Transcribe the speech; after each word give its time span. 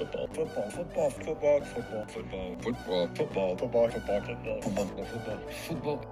football, 0.00 0.26
football, 0.28 0.70
football, 0.70 1.10
football, 1.10 1.60
football, 1.60 2.06
football, 2.06 2.56
football, 2.56 3.08
football, 3.14 3.56
football, 3.56 3.90
football, 3.90 4.20
football, 4.20 4.60
football, 4.62 5.04
football, 5.04 5.38
football. 5.68 6.04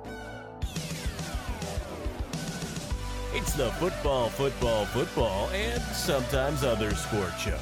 It's 3.34 3.52
the 3.54 3.70
football, 3.72 4.28
football, 4.28 4.84
football, 4.86 5.48
and 5.50 5.82
sometimes 5.94 6.64
other 6.64 6.94
sport 6.94 7.32
show. 7.38 7.58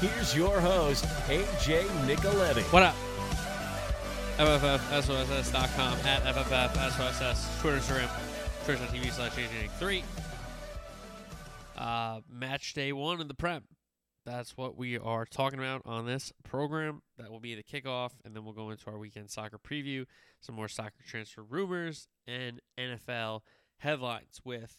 Here's 0.00 0.36
your 0.36 0.60
host, 0.60 1.04
AJ 1.26 1.84
Nicoletti. 2.06 2.62
What 2.72 2.82
up? 2.82 2.94
FFFSOSS.com 4.38 5.98
at 6.06 6.22
FFFSOSS, 6.22 7.60
Twitter, 7.60 7.78
Instagram, 7.78 8.64
Twitch.tv 8.64 9.12
slash 9.12 9.32
AJ3. 9.32 10.02
Uh, 11.76 12.20
match 12.30 12.74
day 12.74 12.92
one 12.92 13.20
of 13.20 13.28
the 13.28 13.34
Prem. 13.34 13.62
That's 14.28 14.58
what 14.58 14.76
we 14.76 14.98
are 14.98 15.24
talking 15.24 15.58
about 15.58 15.80
on 15.86 16.04
this 16.04 16.34
program. 16.44 17.00
That 17.16 17.30
will 17.30 17.40
be 17.40 17.54
the 17.54 17.62
kickoff, 17.62 18.10
and 18.26 18.36
then 18.36 18.44
we'll 18.44 18.52
go 18.52 18.68
into 18.68 18.90
our 18.90 18.98
weekend 18.98 19.30
soccer 19.30 19.58
preview, 19.58 20.04
some 20.42 20.54
more 20.54 20.68
soccer 20.68 21.02
transfer 21.06 21.42
rumors, 21.42 22.08
and 22.26 22.60
NFL 22.78 23.40
headlines 23.78 24.42
with 24.44 24.76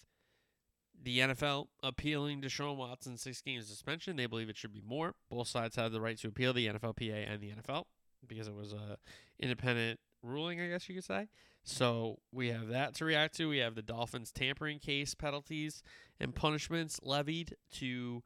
the 1.02 1.18
NFL 1.18 1.68
appealing 1.82 2.42
Deshaun 2.42 2.78
Watson's 2.78 3.24
six 3.24 3.42
game 3.42 3.60
suspension. 3.64 4.18
They 4.18 4.28
believe 4.28 4.50
it 4.50 4.58
should 4.58 4.72
be 4.72 4.84
more. 4.86 5.16
Both 5.32 5.48
sides 5.48 5.78
have 5.78 5.92
the 5.92 6.02
right 6.02 6.20
to 6.20 6.28
appeal 6.28 6.54
the 6.54 6.68
NFLPA 6.68 7.26
and 7.28 7.42
the 7.42 7.50
NFL 7.50 7.86
because 8.28 8.48
it 8.48 8.54
was 8.54 8.74
a 8.74 8.98
independent 9.40 10.00
ruling, 10.22 10.62
I 10.62 10.68
guess 10.68 10.88
you 10.88 10.94
could 10.94 11.06
say. 11.06 11.28
So 11.64 12.20
we 12.32 12.50
have 12.50 12.68
that 12.68 12.94
to 12.96 13.06
react 13.06 13.36
to. 13.38 13.50
We 13.50 13.58
have 13.58 13.74
the 13.74 13.82
Dolphins 13.82 14.32
tampering 14.32 14.78
case 14.78 15.16
penalties 15.16 15.82
and 16.20 16.36
punishments 16.36 17.00
levied 17.02 17.56
to 17.78 18.22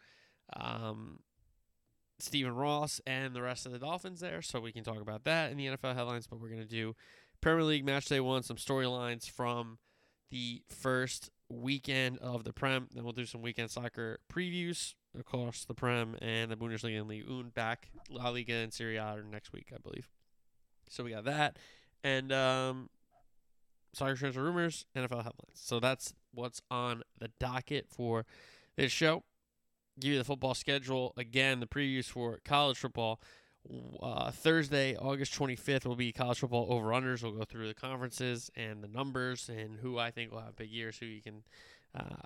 um, 0.55 1.19
Stephen 2.19 2.55
Ross 2.55 3.01
and 3.05 3.35
the 3.35 3.41
rest 3.41 3.65
of 3.65 3.71
the 3.71 3.79
Dolphins 3.79 4.19
there. 4.19 4.41
So 4.41 4.59
we 4.59 4.71
can 4.71 4.83
talk 4.83 5.01
about 5.01 5.23
that 5.25 5.51
in 5.51 5.57
the 5.57 5.67
NFL 5.67 5.95
headlines, 5.95 6.27
but 6.27 6.39
we're 6.39 6.49
going 6.49 6.61
to 6.61 6.67
do 6.67 6.95
Premier 7.41 7.63
League 7.63 7.85
match 7.85 8.05
day 8.05 8.19
one, 8.19 8.43
some 8.43 8.57
storylines 8.57 9.29
from 9.29 9.77
the 10.31 10.63
first 10.69 11.29
weekend 11.49 12.17
of 12.19 12.43
the 12.43 12.53
Prem. 12.53 12.87
Then 12.93 13.03
we'll 13.03 13.13
do 13.13 13.25
some 13.25 13.41
weekend 13.41 13.69
soccer 13.69 14.19
previews 14.31 14.93
across 15.17 15.65
the 15.65 15.73
Prem 15.73 16.15
and 16.21 16.49
the 16.49 16.55
Bundesliga 16.55 16.99
and 16.99 17.07
Ligue 17.07 17.29
1 17.29 17.49
back. 17.49 17.89
La 18.09 18.29
Liga 18.29 18.53
and 18.53 18.73
Serie 18.73 18.97
A 18.97 19.21
next 19.29 19.51
week, 19.51 19.71
I 19.73 19.77
believe. 19.77 20.09
So 20.89 21.03
we 21.03 21.11
got 21.11 21.25
that. 21.25 21.57
And 22.03 22.31
um, 22.31 22.89
soccer 23.93 24.15
transfer 24.15 24.43
rumors, 24.43 24.85
NFL 24.95 25.17
headlines. 25.17 25.33
So 25.55 25.79
that's 25.79 26.13
what's 26.33 26.61
on 26.71 27.03
the 27.19 27.29
docket 27.39 27.87
for 27.89 28.25
this 28.75 28.91
show. 28.91 29.23
Give 29.99 30.13
you 30.13 30.17
the 30.17 30.23
football 30.23 30.53
schedule 30.53 31.13
again. 31.17 31.59
The 31.59 31.67
previews 31.67 32.05
for 32.05 32.39
college 32.43 32.77
football. 32.77 33.21
Uh, 34.01 34.29
Thursday, 34.31 34.95
August 34.97 35.33
25th, 35.35 35.85
will 35.85 35.95
be 35.95 36.11
college 36.11 36.39
football 36.39 36.67
over 36.69 36.87
unders. 36.87 37.23
We'll 37.23 37.31
go 37.31 37.45
through 37.45 37.67
the 37.67 37.73
conferences 37.73 38.51
and 38.55 38.83
the 38.83 38.87
numbers 38.87 39.49
and 39.49 39.79
who 39.79 39.97
I 39.97 40.11
think 40.11 40.31
will 40.31 40.41
have 40.41 40.55
big 40.55 40.69
years, 40.69 40.97
who 40.97 41.05
you 41.05 41.21
can 41.21 41.43
uh, 41.95 42.23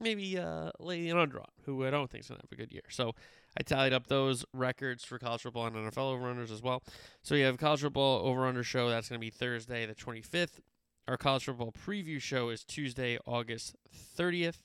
maybe 0.00 0.38
uh, 0.38 0.70
lay 0.78 1.08
an 1.08 1.18
under 1.18 1.40
on, 1.40 1.46
who 1.64 1.86
I 1.86 1.90
don't 1.90 2.10
think 2.10 2.22
is 2.22 2.28
going 2.28 2.40
to 2.40 2.46
have 2.46 2.52
a 2.52 2.56
good 2.56 2.72
year. 2.72 2.82
So 2.90 3.14
I 3.58 3.62
tallied 3.62 3.92
up 3.92 4.06
those 4.06 4.44
records 4.52 5.04
for 5.04 5.18
college 5.18 5.42
football 5.42 5.66
and 5.66 5.76
NFL 5.76 6.12
over 6.12 6.24
unders 6.24 6.50
as 6.50 6.62
well. 6.62 6.82
So 7.22 7.34
you 7.34 7.44
have 7.44 7.58
college 7.58 7.80
football 7.80 8.26
over 8.26 8.46
under 8.46 8.62
show. 8.62 8.88
That's 8.88 9.08
going 9.08 9.20
to 9.20 9.24
be 9.24 9.30
Thursday, 9.30 9.86
the 9.86 9.94
25th. 9.94 10.60
Our 11.08 11.16
college 11.16 11.44
football 11.44 11.72
preview 11.72 12.20
show 12.20 12.48
is 12.48 12.64
Tuesday, 12.64 13.18
August 13.26 13.76
30th. 14.18 14.62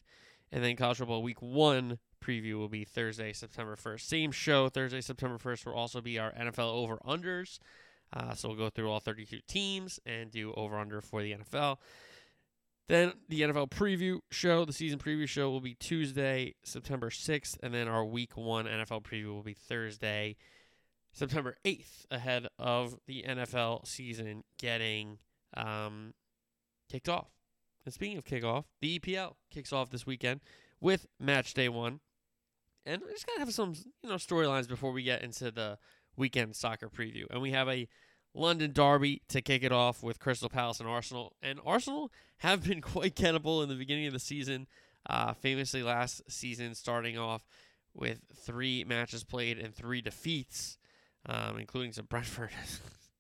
And 0.52 0.64
then 0.64 0.76
college 0.76 0.98
football 0.98 1.24
week 1.24 1.42
one 1.42 1.98
preview 2.24 2.56
will 2.56 2.70
be 2.70 2.84
Thursday, 2.84 3.34
September 3.34 3.76
1st. 3.76 4.02
Same 4.02 4.32
show, 4.32 4.70
Thursday, 4.70 5.02
September 5.02 5.38
1st, 5.38 5.66
will 5.66 5.74
also 5.74 6.02
be 6.02 6.20
our 6.20 6.32
NFL 6.34 6.74
over 6.74 6.98
unders. 7.06 7.60
Uh, 8.14 8.34
so 8.34 8.50
we'll 8.50 8.58
go 8.58 8.70
through 8.70 8.92
all 8.92 9.00
32 9.00 9.40
teams 9.48 10.00
and 10.06 10.32
do 10.32 10.54
over 10.54 10.78
under 10.78 11.02
for 11.02 11.22
the 11.22 11.34
NFL. 11.34 11.78
Then 12.88 13.14
the 13.30 13.42
NFL 13.42 13.70
preview 13.70 14.20
show, 14.32 14.66
the 14.66 14.74
season 14.74 15.00
preview 15.00 15.28
show, 15.28 15.50
will 15.50 15.62
be 15.62 15.76
Tuesday, 15.76 16.56
September 16.64 17.10
6th. 17.10 17.58
And 17.64 17.74
then 17.74 17.88
our 17.88 18.04
week 18.04 18.36
one 18.36 18.66
NFL 18.66 19.04
preview 19.04 19.34
will 19.34 19.44
be 19.44 19.54
Thursday, 19.54 20.36
September 21.14 21.56
8th, 21.64 22.06
ahead 22.12 22.48
of 22.60 22.98
the 23.08 23.24
NFL 23.26 23.88
season 23.88 24.44
getting 24.58 25.20
um, 25.56 26.14
kicked 26.90 27.08
off. 27.08 27.30
And 27.86 27.94
speaking 27.94 28.18
of 28.18 28.26
kickoff, 28.26 28.66
the 28.80 29.00
EPL 29.00 29.34
kicks 29.50 29.74
off 29.74 29.90
this 29.90 30.06
weekend 30.06 30.42
with 30.80 31.08
match 31.20 31.54
day 31.54 31.70
one. 31.70 32.00
And 32.86 33.02
we 33.06 33.12
just 33.12 33.28
gotta 33.28 33.40
have 33.40 33.54
some, 33.54 33.74
you 34.02 34.10
know, 34.10 34.16
storylines 34.16 34.68
before 34.68 34.92
we 34.92 35.04
get 35.04 35.22
into 35.22 35.52
the 35.52 35.78
weekend 36.16 36.56
soccer 36.56 36.90
preview. 36.90 37.26
And 37.30 37.42
we 37.42 37.52
have 37.52 37.70
a 37.70 37.88
London 38.34 38.72
derby 38.72 39.22
to 39.30 39.42
kick 39.42 39.64
it 39.64 39.72
off 39.72 40.02
with 40.02 40.20
Crystal 40.20 40.50
Palace 40.50 40.80
and 40.80 40.90
Arsenal. 40.90 41.34
And 41.42 41.60
Arsenal 41.66 42.12
have 42.38 42.64
been 42.64 42.82
quite 42.82 43.16
gettable 43.16 43.62
in 43.64 43.70
the 43.70 43.76
beginning 43.76 44.08
of 44.08 44.14
the 44.14 44.20
season. 44.20 44.68
Uh, 45.10 45.34
famously 45.34 45.82
last 45.82 46.22
season, 46.30 46.76
starting 46.76 47.18
off 47.18 47.44
with 47.94 48.20
three 48.36 48.84
matches 48.84 49.24
played 49.24 49.58
and 49.58 49.74
three 49.74 50.02
defeats, 50.02 50.78
um, 51.26 51.58
including 51.58 51.92
some 51.92 52.06
Brentford 52.10 52.52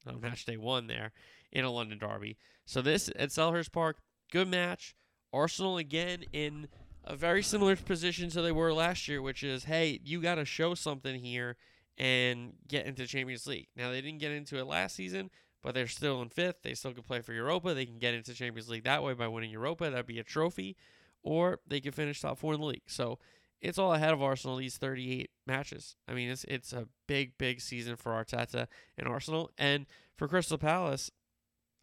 on 0.07 0.21
match 0.21 0.45
day 0.45 0.57
one 0.57 0.87
there 0.87 1.11
in 1.51 1.65
a 1.65 1.71
London 1.71 1.97
derby. 1.97 2.37
So 2.65 2.81
this 2.81 3.09
at 3.15 3.29
Selhurst 3.29 3.71
Park, 3.71 3.97
good 4.31 4.47
match. 4.47 4.95
Arsenal 5.31 5.77
again 5.77 6.23
in 6.33 6.67
a 7.03 7.15
very 7.15 7.43
similar 7.43 7.75
position 7.75 8.29
to 8.29 8.41
they 8.41 8.51
were 8.51 8.73
last 8.73 9.07
year, 9.07 9.21
which 9.21 9.43
is, 9.43 9.65
hey, 9.65 9.99
you 10.03 10.21
got 10.21 10.35
to 10.35 10.45
show 10.45 10.73
something 10.73 11.19
here 11.19 11.57
and 11.97 12.53
get 12.67 12.85
into 12.85 13.07
Champions 13.07 13.47
League. 13.47 13.67
Now 13.75 13.91
they 13.91 14.01
didn't 14.01 14.19
get 14.19 14.31
into 14.31 14.57
it 14.57 14.65
last 14.65 14.95
season, 14.95 15.29
but 15.61 15.73
they're 15.73 15.87
still 15.87 16.21
in 16.21 16.29
fifth. 16.29 16.63
They 16.63 16.73
still 16.73 16.93
can 16.93 17.03
play 17.03 17.21
for 17.21 17.33
Europa. 17.33 17.73
They 17.73 17.85
can 17.85 17.99
get 17.99 18.13
into 18.13 18.33
Champions 18.33 18.69
League 18.69 18.83
that 18.83 19.03
way 19.03 19.13
by 19.13 19.27
winning 19.27 19.51
Europa. 19.51 19.89
That'd 19.89 20.05
be 20.05 20.19
a 20.19 20.23
trophy, 20.23 20.75
or 21.23 21.59
they 21.67 21.79
could 21.79 21.95
finish 21.95 22.21
top 22.21 22.37
four 22.37 22.53
in 22.53 22.59
the 22.59 22.65
league. 22.65 22.81
So 22.87 23.19
it's 23.61 23.77
all 23.77 23.93
ahead 23.93 24.13
of 24.13 24.21
Arsenal. 24.21 24.57
These 24.57 24.77
38 24.77 25.29
matches. 25.45 25.95
I 26.07 26.13
mean, 26.13 26.29
it's 26.29 26.43
it's 26.45 26.73
a 26.73 26.87
big 27.07 27.37
big 27.37 27.61
season 27.61 27.95
for 27.95 28.11
Arteta 28.11 28.67
and 28.97 29.07
Arsenal, 29.07 29.51
and 29.57 29.85
for 30.15 30.27
Crystal 30.27 30.57
Palace. 30.57 31.11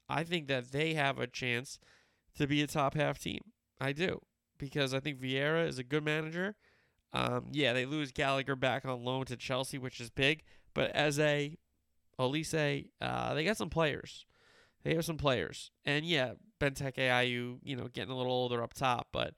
I 0.08 0.24
think 0.24 0.48
that 0.48 0.72
they 0.72 0.94
have 0.94 1.18
a 1.18 1.26
chance 1.26 1.78
to 2.38 2.46
be 2.46 2.62
a 2.62 2.66
top 2.66 2.94
half 2.94 3.18
team. 3.18 3.40
I 3.80 3.92
do 3.92 4.20
because 4.58 4.92
I 4.92 5.00
think 5.00 5.20
Vieira 5.20 5.66
is 5.66 5.78
a 5.78 5.84
good 5.84 6.04
manager. 6.04 6.56
Um, 7.12 7.46
yeah, 7.52 7.72
they 7.72 7.86
lose 7.86 8.12
Gallagher 8.12 8.56
back 8.56 8.84
on 8.84 9.04
loan 9.04 9.24
to 9.26 9.36
Chelsea, 9.36 9.78
which 9.78 10.00
is 10.00 10.10
big. 10.10 10.42
But 10.74 10.90
as 10.90 11.18
a 11.18 11.56
Olise, 12.18 12.90
uh, 13.00 13.34
they 13.34 13.44
got 13.44 13.56
some 13.56 13.70
players. 13.70 14.26
They 14.84 14.94
have 14.94 15.04
some 15.04 15.16
players, 15.16 15.70
and 15.84 16.04
yeah, 16.04 16.34
Benteke 16.60 16.94
Ayew, 16.96 17.58
you 17.62 17.76
know, 17.76 17.88
getting 17.92 18.12
a 18.12 18.16
little 18.16 18.32
older 18.32 18.62
up 18.62 18.74
top, 18.74 19.08
but 19.12 19.34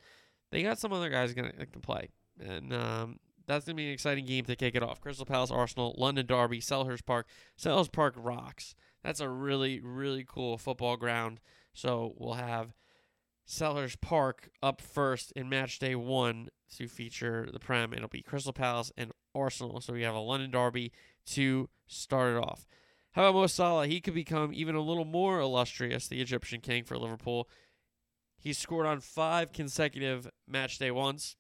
they 0.50 0.62
got 0.62 0.78
some 0.78 0.92
other 0.92 1.08
guys 1.08 1.32
gonna 1.32 1.52
that 1.58 1.72
can 1.72 1.80
play, 1.80 2.10
and 2.38 2.72
um, 2.74 3.18
that's 3.46 3.64
gonna 3.64 3.76
be 3.76 3.86
an 3.86 3.92
exciting 3.92 4.26
game 4.26 4.44
to 4.44 4.54
kick 4.54 4.74
it 4.74 4.82
off. 4.82 5.00
Crystal 5.00 5.24
Palace, 5.24 5.50
Arsenal, 5.50 5.94
London 5.96 6.26
Derby, 6.26 6.60
Selhurst 6.60 7.06
Park. 7.06 7.26
Selhurst 7.58 7.90
Park 7.90 8.14
rocks. 8.18 8.74
That's 9.02 9.20
a 9.20 9.30
really 9.30 9.80
really 9.80 10.24
cool 10.28 10.58
football 10.58 10.98
ground. 10.98 11.40
So 11.72 12.14
we'll 12.18 12.34
have 12.34 12.74
Selhurst 13.50 14.00
Park 14.00 14.48
up 14.62 14.80
first 14.80 15.32
in 15.32 15.48
match 15.48 15.80
day 15.80 15.96
one 15.96 16.50
to 16.76 16.86
feature 16.86 17.48
the 17.52 17.58
Prem. 17.58 17.92
It'll 17.92 18.06
be 18.06 18.22
Crystal 18.22 18.52
Palace 18.52 18.92
and 18.96 19.10
Arsenal. 19.34 19.80
So 19.80 19.92
we 19.92 20.02
have 20.02 20.14
a 20.14 20.20
London 20.20 20.52
Derby 20.52 20.92
to 21.26 21.68
start 21.88 22.36
it 22.36 22.38
off. 22.38 22.64
How 23.12 23.22
about 23.24 23.34
Mo 23.34 23.46
Salah? 23.48 23.88
He 23.88 24.00
could 24.00 24.14
become 24.14 24.54
even 24.54 24.76
a 24.76 24.80
little 24.80 25.04
more 25.04 25.40
illustrious, 25.40 26.06
the 26.06 26.20
Egyptian 26.20 26.60
king 26.60 26.84
for 26.84 26.96
Liverpool. 26.96 27.48
He 28.38 28.52
scored 28.52 28.86
on 28.86 29.00
five 29.00 29.52
consecutive 29.52 30.30
match 30.46 30.78
day 30.78 30.92
ones, 30.92 31.34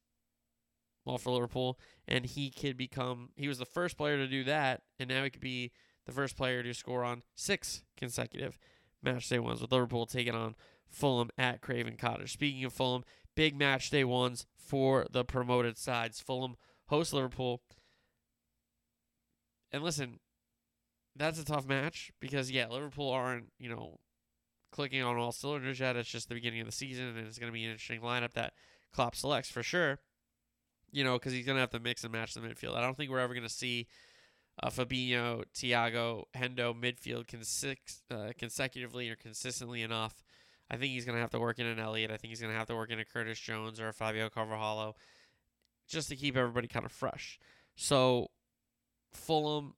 all 1.06 1.16
for 1.16 1.30
Liverpool, 1.30 1.78
and 2.08 2.26
he 2.26 2.50
could 2.50 2.76
become. 2.76 3.28
He 3.36 3.46
was 3.46 3.58
the 3.58 3.64
first 3.64 3.96
player 3.96 4.16
to 4.16 4.26
do 4.26 4.42
that, 4.44 4.82
and 4.98 5.08
now 5.08 5.22
he 5.22 5.30
could 5.30 5.40
be 5.40 5.70
the 6.06 6.12
first 6.12 6.36
player 6.36 6.64
to 6.64 6.74
score 6.74 7.04
on 7.04 7.22
six 7.36 7.84
consecutive 7.96 8.58
match 9.00 9.28
day 9.28 9.38
ones 9.38 9.60
with 9.60 9.70
Liverpool 9.70 10.06
taking 10.06 10.34
on 10.34 10.56
Fulham 10.90 11.30
at 11.38 11.60
Craven 11.60 11.96
Cottage. 11.96 12.32
Speaking 12.32 12.64
of 12.64 12.72
Fulham, 12.72 13.04
big 13.34 13.56
match 13.56 13.90
day 13.90 14.04
ones 14.04 14.46
for 14.56 15.06
the 15.10 15.24
promoted 15.24 15.78
sides. 15.78 16.20
Fulham 16.20 16.56
host 16.88 17.12
Liverpool. 17.12 17.62
And 19.72 19.82
listen, 19.82 20.18
that's 21.16 21.38
a 21.38 21.44
tough 21.44 21.66
match 21.66 22.12
because 22.20 22.50
yeah, 22.50 22.66
Liverpool 22.68 23.10
aren't, 23.10 23.52
you 23.58 23.68
know, 23.68 23.98
clicking 24.72 25.02
on 25.02 25.16
all 25.16 25.32
cylinders 25.32 25.80
yet. 25.80 25.96
It's 25.96 26.08
just 26.08 26.28
the 26.28 26.34
beginning 26.34 26.60
of 26.60 26.66
the 26.66 26.72
season 26.72 27.06
and 27.06 27.18
it's 27.26 27.38
going 27.38 27.50
to 27.50 27.54
be 27.54 27.64
an 27.64 27.70
interesting 27.70 28.00
lineup 28.00 28.32
that 28.32 28.54
Klopp 28.92 29.14
selects 29.14 29.50
for 29.50 29.62
sure. 29.62 29.98
You 30.92 31.04
know, 31.04 31.18
because 31.18 31.32
he's 31.32 31.46
going 31.46 31.56
to 31.56 31.60
have 31.60 31.70
to 31.70 31.78
mix 31.78 32.02
and 32.02 32.12
match 32.12 32.34
the 32.34 32.40
midfield. 32.40 32.74
I 32.74 32.80
don't 32.80 32.96
think 32.96 33.10
we're 33.10 33.20
ever 33.20 33.34
going 33.34 33.46
to 33.46 33.52
see 33.52 33.86
uh, 34.60 34.70
Fabinho, 34.70 35.44
Thiago, 35.54 36.24
Hendo 36.36 36.74
midfield 36.74 37.26
consi- 37.26 37.76
uh, 38.10 38.32
consecutively 38.36 39.08
or 39.08 39.16
consistently 39.16 39.82
enough. 39.82 40.22
I 40.70 40.76
think 40.76 40.92
he's 40.92 41.04
going 41.04 41.16
to 41.16 41.20
have 41.20 41.30
to 41.30 41.40
work 41.40 41.58
in 41.58 41.66
an 41.66 41.80
Elliott. 41.80 42.10
I 42.10 42.16
think 42.16 42.30
he's 42.30 42.40
going 42.40 42.52
to 42.52 42.58
have 42.58 42.68
to 42.68 42.76
work 42.76 42.90
in 42.90 43.00
a 43.00 43.04
Curtis 43.04 43.40
Jones 43.40 43.80
or 43.80 43.88
a 43.88 43.92
Fabio 43.92 44.28
Carvalho 44.28 44.94
just 45.88 46.08
to 46.10 46.16
keep 46.16 46.36
everybody 46.36 46.68
kind 46.68 46.86
of 46.86 46.92
fresh. 46.92 47.38
So 47.74 48.28
Fulham 49.12 49.74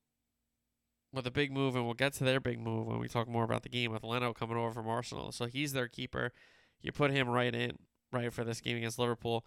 with 1.13 1.27
a 1.27 1.31
big 1.31 1.53
move, 1.53 1.77
and 1.77 1.85
we'll 1.85 1.95
get 1.95 2.13
to 2.15 2.25
their 2.25 2.41
big 2.41 2.59
move 2.59 2.87
when 2.87 2.99
we 2.99 3.09
talk 3.09 3.29
more 3.29 3.45
about 3.45 3.63
the 3.63 3.69
game 3.69 3.93
with 3.93 4.03
Leno 4.03 4.33
coming 4.33 4.57
over 4.57 4.73
from 4.73 4.89
Arsenal. 4.89 5.33
So 5.33 5.47
he's 5.47 5.73
their 5.73 5.89
keeper. 5.89 6.33
You 6.81 6.93
put 6.93 7.11
him 7.11 7.29
right 7.29 7.55
in, 7.55 7.79
right 8.13 8.33
for 8.33 8.45
this 8.45 8.61
game 8.61 8.77
against 8.77 8.99
Liverpool. 8.99 9.45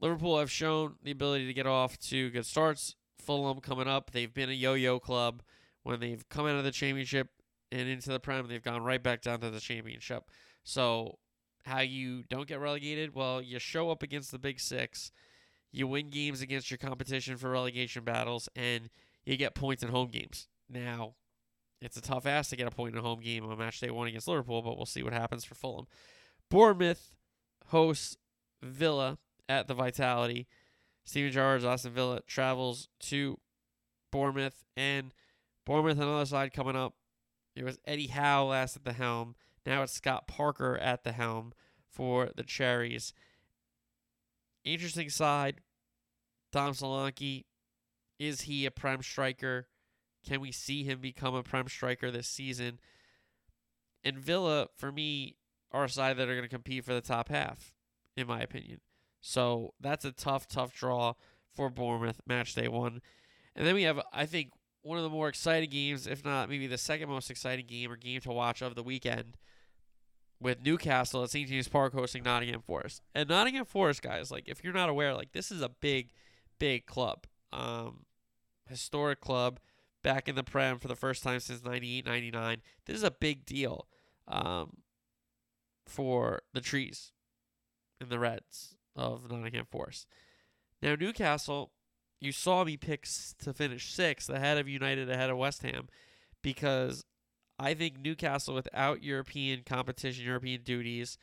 Liverpool 0.00 0.38
have 0.38 0.50
shown 0.50 0.94
the 1.02 1.10
ability 1.12 1.46
to 1.46 1.54
get 1.54 1.66
off 1.66 1.98
to 1.98 2.30
good 2.30 2.46
starts. 2.46 2.96
Fulham 3.20 3.60
coming 3.60 3.88
up, 3.88 4.10
they've 4.10 4.32
been 4.32 4.50
a 4.50 4.52
yo-yo 4.52 4.98
club. 4.98 5.42
When 5.82 6.00
they've 6.00 6.26
come 6.28 6.46
out 6.46 6.56
of 6.56 6.64
the 6.64 6.70
championship 6.70 7.28
and 7.74 7.88
into 7.88 8.10
the 8.10 8.20
Prem, 8.20 8.46
they've 8.46 8.62
gone 8.62 8.84
right 8.84 9.02
back 9.02 9.20
down 9.20 9.40
to 9.40 9.50
the 9.50 9.60
championship. 9.60 10.30
So 10.62 11.18
how 11.64 11.80
you 11.80 12.22
don't 12.30 12.46
get 12.46 12.60
relegated? 12.60 13.14
Well, 13.14 13.42
you 13.42 13.58
show 13.58 13.90
up 13.90 14.02
against 14.02 14.30
the 14.30 14.38
Big 14.38 14.60
Six, 14.60 15.10
you 15.72 15.88
win 15.88 16.08
games 16.08 16.40
against 16.40 16.70
your 16.70 16.78
competition 16.78 17.36
for 17.36 17.50
relegation 17.50 18.04
battles, 18.04 18.48
and 18.54 18.88
you 19.26 19.36
get 19.36 19.56
points 19.56 19.82
in 19.82 19.88
home 19.88 20.08
games. 20.08 20.46
Now, 20.70 21.14
it's 21.80 21.96
a 21.96 22.00
tough 22.00 22.26
ass 22.26 22.48
to 22.50 22.56
get 22.56 22.68
a 22.68 22.70
point 22.70 22.94
in 22.94 22.98
a 23.00 23.02
home 23.02 23.20
game 23.20 23.44
on 23.44 23.58
match 23.58 23.80
day 23.80 23.90
one 23.90 24.06
against 24.06 24.28
Liverpool, 24.28 24.62
but 24.62 24.76
we'll 24.76 24.86
see 24.86 25.02
what 25.02 25.12
happens 25.12 25.44
for 25.44 25.56
Fulham. 25.56 25.86
Bournemouth 26.48 27.12
hosts 27.66 28.16
Villa 28.62 29.18
at 29.48 29.66
the 29.66 29.74
Vitality. 29.74 30.46
Steven 31.04 31.32
Gerrard's 31.32 31.64
Aston 31.64 31.92
Villa 31.92 32.20
travels 32.26 32.88
to 33.00 33.38
Bournemouth, 34.12 34.64
and 34.76 35.12
Bournemouth 35.66 35.98
on 35.98 36.06
the 36.06 36.12
other 36.12 36.26
side 36.26 36.52
coming 36.52 36.76
up. 36.76 36.94
It 37.54 37.64
was 37.64 37.78
Eddie 37.84 38.08
Howe 38.08 38.46
last 38.46 38.76
at 38.76 38.84
the 38.84 38.92
helm. 38.92 39.36
Now 39.64 39.82
it's 39.82 39.92
Scott 39.92 40.26
Parker 40.26 40.76
at 40.78 41.04
the 41.04 41.12
helm 41.12 41.52
for 41.88 42.30
the 42.34 42.42
Cherries. 42.42 43.12
Interesting 44.64 45.08
side. 45.08 45.60
Dom 46.52 46.72
Solanke. 46.72 47.44
Is 48.18 48.42
he 48.42 48.64
a 48.64 48.70
prem 48.70 49.02
striker? 49.02 49.68
Can 50.26 50.40
we 50.40 50.52
see 50.52 50.84
him 50.84 51.00
become 51.00 51.34
a 51.34 51.42
prem 51.42 51.68
striker 51.68 52.10
this 52.10 52.28
season? 52.28 52.78
And 54.02 54.18
Villa, 54.18 54.68
for 54.76 54.92
me, 54.92 55.36
are 55.72 55.84
a 55.84 55.88
side 55.88 56.16
that 56.16 56.28
are 56.28 56.34
going 56.34 56.42
to 56.42 56.48
compete 56.48 56.84
for 56.84 56.94
the 56.94 57.00
top 57.00 57.28
half, 57.28 57.74
in 58.16 58.26
my 58.26 58.40
opinion. 58.40 58.80
So 59.20 59.74
that's 59.80 60.04
a 60.04 60.12
tough, 60.12 60.46
tough 60.46 60.74
draw 60.74 61.14
for 61.52 61.70
Bournemouth, 61.70 62.20
match 62.26 62.54
day 62.54 62.68
one. 62.68 63.00
And 63.56 63.66
then 63.66 63.74
we 63.74 63.82
have, 63.84 64.00
I 64.12 64.26
think, 64.26 64.50
one 64.84 64.98
of 64.98 65.02
the 65.02 65.10
more 65.10 65.28
exciting 65.28 65.70
games, 65.70 66.06
if 66.06 66.24
not 66.24 66.48
maybe 66.48 66.66
the 66.66 66.78
second 66.78 67.08
most 67.08 67.30
exciting 67.30 67.66
game 67.66 67.90
or 67.90 67.96
game 67.96 68.20
to 68.20 68.30
watch 68.30 68.62
of 68.62 68.74
the 68.74 68.82
weekend 68.82 69.36
with 70.40 70.62
Newcastle 70.62 71.24
at 71.24 71.30
St. 71.30 71.48
James 71.48 71.68
Park 71.68 71.94
hosting 71.94 72.22
Nottingham 72.22 72.60
Forest. 72.60 73.00
And 73.14 73.28
Nottingham 73.28 73.64
Forest, 73.64 74.02
guys, 74.02 74.30
like 74.30 74.44
if 74.46 74.62
you're 74.62 74.74
not 74.74 74.90
aware, 74.90 75.14
like 75.14 75.32
this 75.32 75.50
is 75.50 75.62
a 75.62 75.70
big, 75.70 76.10
big 76.58 76.84
club. 76.86 77.26
Um, 77.50 78.04
historic 78.68 79.20
club 79.20 79.58
back 80.02 80.28
in 80.28 80.34
the 80.34 80.44
Prem 80.44 80.78
for 80.78 80.88
the 80.88 80.96
first 80.96 81.22
time 81.22 81.40
since 81.40 81.64
98 81.64 82.04
99. 82.04 82.58
This 82.84 82.96
is 82.96 83.02
a 83.02 83.10
big 83.10 83.46
deal 83.46 83.88
um, 84.28 84.78
for 85.86 86.42
the 86.52 86.60
trees 86.60 87.12
and 88.00 88.10
the 88.10 88.18
Reds 88.18 88.76
of 88.94 89.30
Nottingham 89.30 89.66
Forest. 89.70 90.06
Now, 90.82 90.94
Newcastle, 90.94 91.72
you 92.20 92.32
saw 92.32 92.64
me 92.64 92.76
pick 92.76 93.06
to 93.40 93.52
finish 93.52 93.92
sixth 93.92 94.28
ahead 94.30 94.58
of 94.58 94.68
United, 94.68 95.10
ahead 95.10 95.30
of 95.30 95.36
West 95.36 95.62
Ham, 95.62 95.88
because 96.42 97.04
I 97.58 97.74
think 97.74 97.98
Newcastle, 97.98 98.54
without 98.54 99.02
European 99.02 99.62
competition, 99.64 100.24
European 100.24 100.62
duties, 100.62 101.18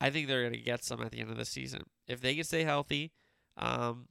I 0.00 0.10
think 0.10 0.26
they're 0.26 0.42
going 0.42 0.52
to 0.54 0.60
get 0.60 0.84
some 0.84 1.02
at 1.02 1.12
the 1.12 1.20
end 1.20 1.30
of 1.30 1.36
the 1.36 1.44
season. 1.44 1.82
If 2.06 2.20
they 2.20 2.34
can 2.34 2.44
stay 2.44 2.64
healthy, 2.64 3.12
um, 3.56 4.06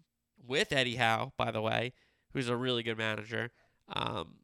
with 0.45 0.71
Eddie 0.71 0.95
Howe, 0.95 1.33
by 1.37 1.51
the 1.51 1.61
way, 1.61 1.93
who's 2.33 2.49
a 2.49 2.55
really 2.55 2.83
good 2.83 2.97
manager. 2.97 3.51
Um, 3.89 4.35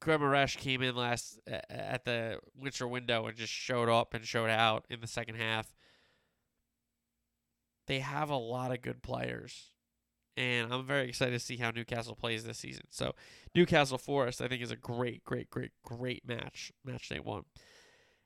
Guimaraes 0.00 0.56
came 0.56 0.82
in 0.82 0.96
last 0.96 1.38
at 1.46 2.04
the 2.04 2.38
winter 2.56 2.88
window 2.88 3.26
and 3.26 3.36
just 3.36 3.52
showed 3.52 3.88
up 3.88 4.14
and 4.14 4.24
showed 4.24 4.50
out 4.50 4.84
in 4.90 5.00
the 5.00 5.06
second 5.06 5.36
half 5.36 5.72
they 7.86 8.00
have 8.00 8.30
a 8.30 8.36
lot 8.36 8.72
of 8.72 8.82
good 8.82 9.02
players. 9.02 9.72
And 10.36 10.72
I'm 10.72 10.86
very 10.86 11.08
excited 11.08 11.32
to 11.32 11.44
see 11.44 11.58
how 11.58 11.70
Newcastle 11.70 12.14
plays 12.14 12.44
this 12.44 12.58
season. 12.58 12.84
So, 12.90 13.14
Newcastle 13.54 13.98
Forest, 13.98 14.40
I 14.40 14.48
think, 14.48 14.62
is 14.62 14.70
a 14.70 14.76
great, 14.76 15.24
great, 15.24 15.50
great, 15.50 15.72
great 15.84 16.26
match. 16.26 16.72
Match 16.84 17.08
day 17.08 17.20
one. 17.20 17.44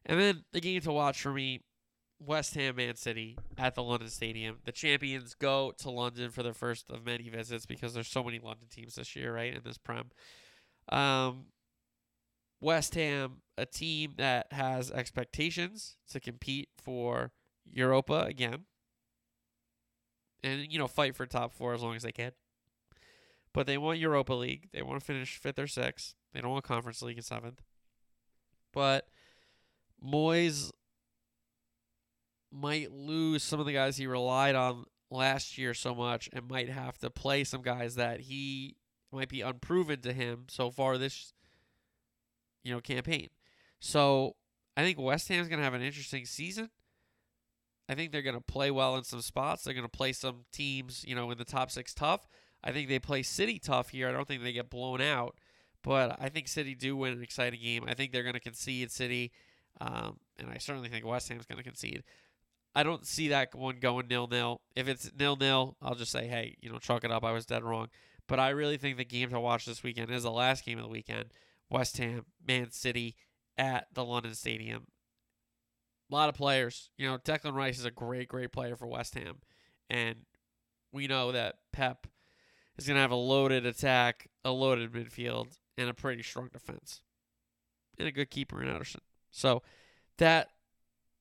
And 0.05 0.21
then 0.21 0.45
the 0.53 0.61
game 0.61 0.81
to 0.83 0.93
watch 0.93 1.21
for 1.21 1.33
me 1.33 1.63
West 2.19 2.55
Ham 2.55 2.77
Man 2.77 2.95
City 2.95 3.37
at 3.59 3.75
the 3.75 3.83
London 3.83 4.09
Stadium. 4.09 4.59
The 4.65 4.73
champions 4.73 5.35
go 5.35 5.73
to 5.79 5.91
London 5.91 6.31
for 6.31 6.43
their 6.43 6.55
first 6.55 6.91
of 6.91 7.05
many 7.05 7.29
visits 7.29 7.67
because 7.67 7.93
there's 7.93 8.09
so 8.09 8.23
many 8.23 8.39
London 8.39 8.69
teams 8.71 8.95
this 8.95 9.17
year, 9.17 9.35
right? 9.35 9.55
In 9.55 9.63
this 9.65 9.79
Prem. 9.79 10.11
Um, 10.89 11.47
West 12.61 12.95
Ham, 12.95 13.43
a 13.59 13.67
team 13.67 14.15
that 14.17 14.53
has 14.53 14.91
expectations 14.91 15.97
to 16.11 16.21
compete 16.21 16.69
for 16.83 17.33
Europa 17.65 18.21
again 18.21 18.65
and 20.47 20.73
you 20.73 20.79
know 20.79 20.87
fight 20.87 21.17
for 21.17 21.27
top 21.27 21.53
four 21.53 21.75
as 21.75 21.83
long 21.83 21.97
as 21.97 22.03
they 22.03 22.13
can. 22.13 22.33
But 23.53 23.67
they 23.67 23.79
want 23.79 23.99
Europa 23.99 24.35
League. 24.35 24.69
They 24.73 24.83
want 24.83 25.01
to 25.01 25.05
finish 25.07 25.39
fifth 25.39 25.59
or 25.59 25.67
sixth. 25.67 26.15
They 26.33 26.41
don't 26.41 26.51
want 26.51 26.65
Conference 26.65 27.01
League 27.03 27.17
in 27.17 27.23
seventh. 27.23 27.63
But 28.73 29.09
Moyes 30.05 30.71
might 32.53 32.93
lose 32.93 33.43
some 33.43 33.61
of 33.61 33.67
the 33.67 33.73
guys 33.73 33.97
he 33.97 34.07
relied 34.07 34.55
on 34.55 34.85
last 35.11 35.57
year 35.57 35.73
so 35.73 35.95
much 35.95 36.29
and 36.33 36.49
might 36.49 36.69
have 36.69 36.99
to 36.99 37.11
play 37.11 37.45
some 37.45 37.63
guys 37.63 37.95
that 37.95 38.21
he 38.21 38.77
might 39.13 39.29
be 39.29 39.41
unproven 39.41 40.01
to 40.03 40.13
him 40.13 40.45
so 40.49 40.71
far 40.71 40.99
this 40.99 41.33
you 42.63 42.73
know 42.73 42.81
campaign. 42.81 43.29
So 43.81 44.37
I 44.77 44.83
think 44.83 44.99
West 44.99 45.29
Ham's 45.29 45.49
going 45.49 45.59
to 45.59 45.65
have 45.65 45.75
an 45.75 45.83
interesting 45.83 46.27
season. 46.27 46.71
I 47.89 47.95
think 47.95 48.11
they're 48.11 48.23
going 48.23 48.35
to 48.35 48.41
play 48.41 48.71
well 48.71 48.97
in 48.97 49.05
some 49.05 49.23
spots. 49.23 49.65
They're 49.65 49.75
going 49.75 49.85
to 49.85 49.89
play 49.89 50.13
some 50.13 50.45
teams, 50.53 51.05
you 51.07 51.15
know, 51.15 51.31
in 51.31 51.39
the 51.39 51.45
top 51.45 51.71
six 51.71 51.95
tough. 51.95 52.27
I 52.65 52.73
think 52.73 52.89
they 52.89 52.99
play 52.99 53.23
City 53.23 53.59
tough 53.59 53.91
here. 53.91 54.09
I 54.09 54.13
don't 54.13 54.27
think 54.27 54.43
they 54.43 54.53
get 54.53 54.71
blown 54.71 55.01
out, 55.01 55.37
but 55.83 56.17
I 56.21 56.29
think 56.29 56.49
City 56.49 56.75
do 56.75 56.97
win 56.97 57.13
an 57.13 57.23
exciting 57.23 57.61
game. 57.63 57.85
I 57.87 57.95
think 57.95 58.13
they're 58.13 58.25
going 58.25 58.35
to 58.35 58.41
concede 58.41 58.91
City, 58.91 59.31
um, 59.81 60.19
and 60.39 60.51
I 60.51 60.59
certainly 60.59 60.89
think 60.89 61.07
West 61.07 61.29
Ham's 61.29 61.47
going 61.47 61.59
to 61.59 61.65
concede. 61.65 62.03
I 62.75 62.83
don't 62.83 63.07
see 63.07 63.29
that 63.29 63.55
one 63.55 63.79
going 63.79 64.09
nil 64.09 64.27
nil. 64.27 64.61
If 64.75 64.89
it's 64.89 65.11
nil 65.19 65.37
nil, 65.37 65.77
I'll 65.81 65.95
just 65.95 66.13
say, 66.13 66.27
hey, 66.27 66.57
you 66.61 66.71
know, 66.71 66.79
chalk 66.79 67.05
it 67.05 67.11
up. 67.11 67.25
I 67.25 67.33
was 67.33 67.47
dead 67.47 67.63
wrong. 67.63 67.89
But 68.27 68.41
I 68.41 68.51
really 68.51 68.77
think 68.77 68.97
the 68.97 69.05
game 69.05 69.31
to 69.31 69.41
watch 69.41 69.65
this 69.65 69.83
weekend 69.83 70.11
is 70.11 70.25
the 70.25 70.31
last 70.31 70.65
game 70.65 70.79
of 70.79 70.85
the 70.85 70.91
weekend. 70.91 71.27
West 71.71 71.97
Ham, 71.99 72.27
Man 72.47 72.71
City 72.73 73.17
at 73.57 73.87
the 73.95 74.05
London 74.05 74.35
Stadium. 74.35 74.89
A 76.11 76.15
lot 76.15 76.29
of 76.29 76.35
players. 76.35 76.91
You 76.97 77.09
know, 77.09 77.19
Declan 77.19 77.55
Rice 77.55 77.79
is 77.79 77.85
a 77.85 77.91
great, 77.91 78.29
great 78.29 78.53
player 78.53 78.77
for 78.77 78.87
West 78.87 79.15
Ham. 79.15 79.39
And 79.91 80.17
we 80.93 81.07
know 81.07 81.33
that 81.33 81.57
Pep 81.73 82.07
is 82.77 82.87
going 82.87 82.97
to 82.97 83.01
have 83.01 83.11
a 83.11 83.17
loaded 83.17 83.67
attack, 83.67 84.29
a 84.45 84.51
loaded 84.51 84.93
midfield, 84.93 85.59
and 85.77 85.89
a 85.89 85.95
pretty 85.95 86.23
strong 86.23 86.49
defense. 86.53 87.01
And 87.99 88.07
a 88.07 88.13
good 88.13 88.31
keeper 88.31 88.63
in 88.63 88.69
Ederson. 88.69 89.01
So 89.31 89.63
that 90.19 90.49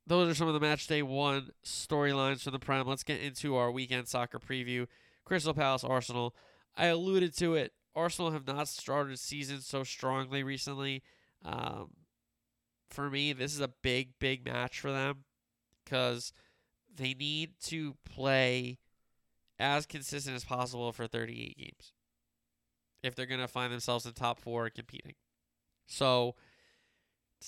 those 0.07 0.29
are 0.29 0.35
some 0.35 0.47
of 0.47 0.53
the 0.53 0.59
match 0.59 0.87
day 0.87 1.01
one 1.01 1.49
storylines 1.63 2.41
from 2.41 2.53
the 2.53 2.59
Prem. 2.59 2.87
Let's 2.87 3.03
get 3.03 3.21
into 3.21 3.55
our 3.55 3.71
weekend 3.71 4.07
soccer 4.07 4.39
preview. 4.39 4.87
Crystal 5.23 5.53
Palace 5.53 5.83
Arsenal. 5.83 6.35
I 6.75 6.87
alluded 6.87 7.35
to 7.37 7.55
it. 7.55 7.73
Arsenal 7.95 8.31
have 8.31 8.45
not 8.45 8.67
started 8.67 9.17
season 9.17 9.61
so 9.61 9.83
strongly 9.83 10.43
recently. 10.43 11.01
Um, 11.43 11.91
for 12.89 13.09
me, 13.09 13.33
this 13.33 13.53
is 13.53 13.61
a 13.61 13.71
big, 13.81 14.11
big 14.19 14.45
match 14.45 14.79
for 14.79 14.91
them 14.91 15.23
because 15.83 16.33
they 16.93 17.13
need 17.13 17.53
to 17.61 17.95
play 18.05 18.79
as 19.59 19.85
consistent 19.85 20.35
as 20.35 20.43
possible 20.43 20.91
for 20.91 21.07
38 21.07 21.57
games 21.57 21.93
if 23.03 23.15
they're 23.15 23.25
going 23.25 23.41
to 23.41 23.47
find 23.47 23.71
themselves 23.71 24.05
in 24.05 24.13
top 24.13 24.39
four 24.39 24.69
competing. 24.69 25.13
So 25.87 26.35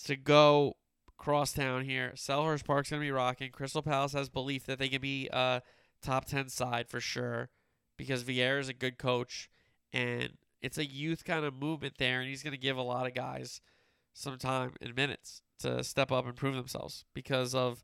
to 0.05 0.15
go 0.15 0.77
cross 1.17 1.53
town 1.53 1.85
here, 1.85 2.13
Selhurst 2.15 2.65
Park's 2.65 2.89
going 2.89 3.01
to 3.01 3.07
be 3.07 3.11
rocking. 3.11 3.51
Crystal 3.51 3.81
Palace 3.81 4.13
has 4.13 4.29
belief 4.29 4.65
that 4.65 4.79
they 4.79 4.89
can 4.89 5.01
be 5.01 5.29
a 5.33 5.61
top 6.01 6.25
10 6.25 6.49
side 6.49 6.87
for 6.87 6.99
sure 6.99 7.49
because 7.97 8.23
Vieira 8.23 8.59
is 8.59 8.69
a 8.69 8.73
good 8.73 8.97
coach 8.97 9.49
and 9.91 10.37
it's 10.61 10.77
a 10.77 10.85
youth 10.85 11.23
kind 11.23 11.45
of 11.45 11.53
movement 11.53 11.95
there, 11.97 12.19
and 12.19 12.29
he's 12.29 12.43
going 12.43 12.51
to 12.51 12.57
give 12.57 12.77
a 12.77 12.81
lot 12.81 13.07
of 13.07 13.13
guys– 13.13 13.61
some 14.17 14.37
time 14.37 14.71
in 14.81 14.95
minutes 14.95 15.41
to 15.59 15.83
step 15.83 16.11
up 16.11 16.25
and 16.25 16.35
prove 16.35 16.55
themselves 16.55 17.05
because 17.13 17.53
of 17.53 17.83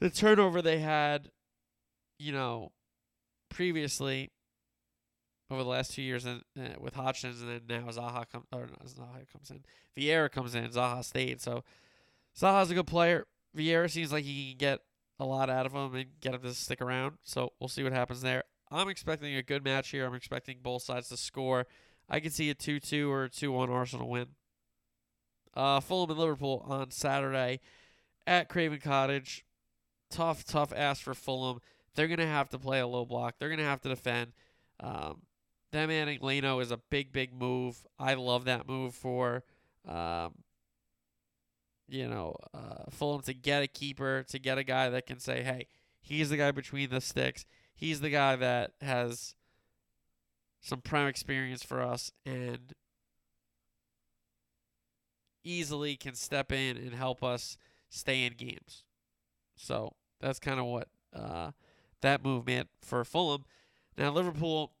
the 0.00 0.10
turnover 0.10 0.60
they 0.60 0.78
had, 0.78 1.30
you 2.18 2.32
know, 2.32 2.72
previously 3.48 4.30
over 5.50 5.62
the 5.62 5.68
last 5.68 5.92
two 5.94 6.02
years 6.02 6.24
and 6.24 6.42
uh, 6.58 6.74
with 6.78 6.94
Hodgson 6.94 7.30
and 7.30 7.48
then 7.48 7.84
now 7.84 7.90
Zaha 7.90 8.28
comes 8.28 8.46
or 8.52 8.68
Zaha 8.84 9.30
comes 9.32 9.50
in. 9.50 9.64
Vieira 9.96 10.30
comes 10.30 10.54
in, 10.54 10.68
Zaha 10.68 11.04
stayed. 11.04 11.40
So 11.40 11.62
Zaha's 12.36 12.70
a 12.70 12.74
good 12.74 12.86
player. 12.86 13.26
Vieira 13.56 13.90
seems 13.90 14.12
like 14.12 14.24
he 14.24 14.50
can 14.50 14.58
get 14.58 14.80
a 15.20 15.24
lot 15.24 15.48
out 15.48 15.66
of 15.66 15.72
him 15.72 15.94
and 15.94 16.06
get 16.20 16.34
him 16.34 16.42
to 16.42 16.54
stick 16.54 16.80
around. 16.80 17.18
So 17.22 17.52
we'll 17.60 17.68
see 17.68 17.82
what 17.82 17.92
happens 17.92 18.22
there. 18.22 18.44
I'm 18.70 18.88
expecting 18.88 19.34
a 19.36 19.42
good 19.42 19.64
match 19.64 19.90
here. 19.90 20.04
I'm 20.04 20.14
expecting 20.14 20.58
both 20.62 20.82
sides 20.82 21.08
to 21.08 21.16
score. 21.16 21.66
I 22.10 22.20
could 22.20 22.32
see 22.32 22.50
a 22.50 22.54
2 22.54 22.80
2 22.80 23.10
or 23.10 23.24
a 23.24 23.30
2 23.30 23.52
1 23.52 23.70
Arsenal 23.70 24.08
win. 24.08 24.28
Uh, 25.54 25.80
Fulham 25.80 26.10
and 26.10 26.18
Liverpool 26.18 26.64
on 26.68 26.90
Saturday 26.90 27.60
at 28.26 28.48
Craven 28.48 28.80
Cottage. 28.80 29.44
Tough, 30.10 30.44
tough 30.44 30.72
ass 30.74 31.00
for 31.00 31.14
Fulham. 31.14 31.60
They're 31.94 32.08
going 32.08 32.18
to 32.18 32.26
have 32.26 32.48
to 32.50 32.58
play 32.58 32.80
a 32.80 32.86
low 32.86 33.04
block. 33.04 33.34
They're 33.38 33.48
going 33.48 33.58
to 33.58 33.64
have 33.64 33.80
to 33.82 33.88
defend. 33.88 34.32
Um, 34.80 35.22
them 35.72 35.90
adding 35.90 36.20
Leno 36.22 36.60
is 36.60 36.70
a 36.70 36.76
big, 36.76 37.12
big 37.12 37.34
move. 37.34 37.86
I 37.98 38.14
love 38.14 38.44
that 38.46 38.68
move 38.68 38.94
for, 38.94 39.44
um, 39.86 40.34
you 41.88 42.08
know, 42.08 42.36
uh, 42.54 42.84
Fulham 42.90 43.22
to 43.22 43.34
get 43.34 43.62
a 43.62 43.66
keeper, 43.66 44.24
to 44.28 44.38
get 44.38 44.58
a 44.58 44.64
guy 44.64 44.88
that 44.88 45.06
can 45.06 45.18
say, 45.18 45.42
hey, 45.42 45.66
he's 46.00 46.30
the 46.30 46.36
guy 46.36 46.52
between 46.52 46.90
the 46.90 47.00
sticks. 47.00 47.44
He's 47.74 48.00
the 48.00 48.10
guy 48.10 48.36
that 48.36 48.72
has 48.80 49.34
some 50.60 50.80
prime 50.80 51.06
experience 51.06 51.62
for 51.62 51.80
us 51.80 52.12
and 52.24 52.72
easily 55.48 55.96
can 55.96 56.14
step 56.14 56.52
in 56.52 56.76
and 56.76 56.94
help 56.94 57.22
us 57.22 57.56
stay 57.88 58.24
in 58.24 58.34
games. 58.34 58.84
So 59.56 59.94
that's 60.20 60.38
kind 60.38 60.60
of 60.60 60.66
what 60.66 60.88
uh, 61.14 61.52
that 62.02 62.24
move 62.24 62.46
meant 62.46 62.68
for 62.80 63.04
Fulham. 63.04 63.44
Now 63.96 64.10
Liverpool, 64.10 64.72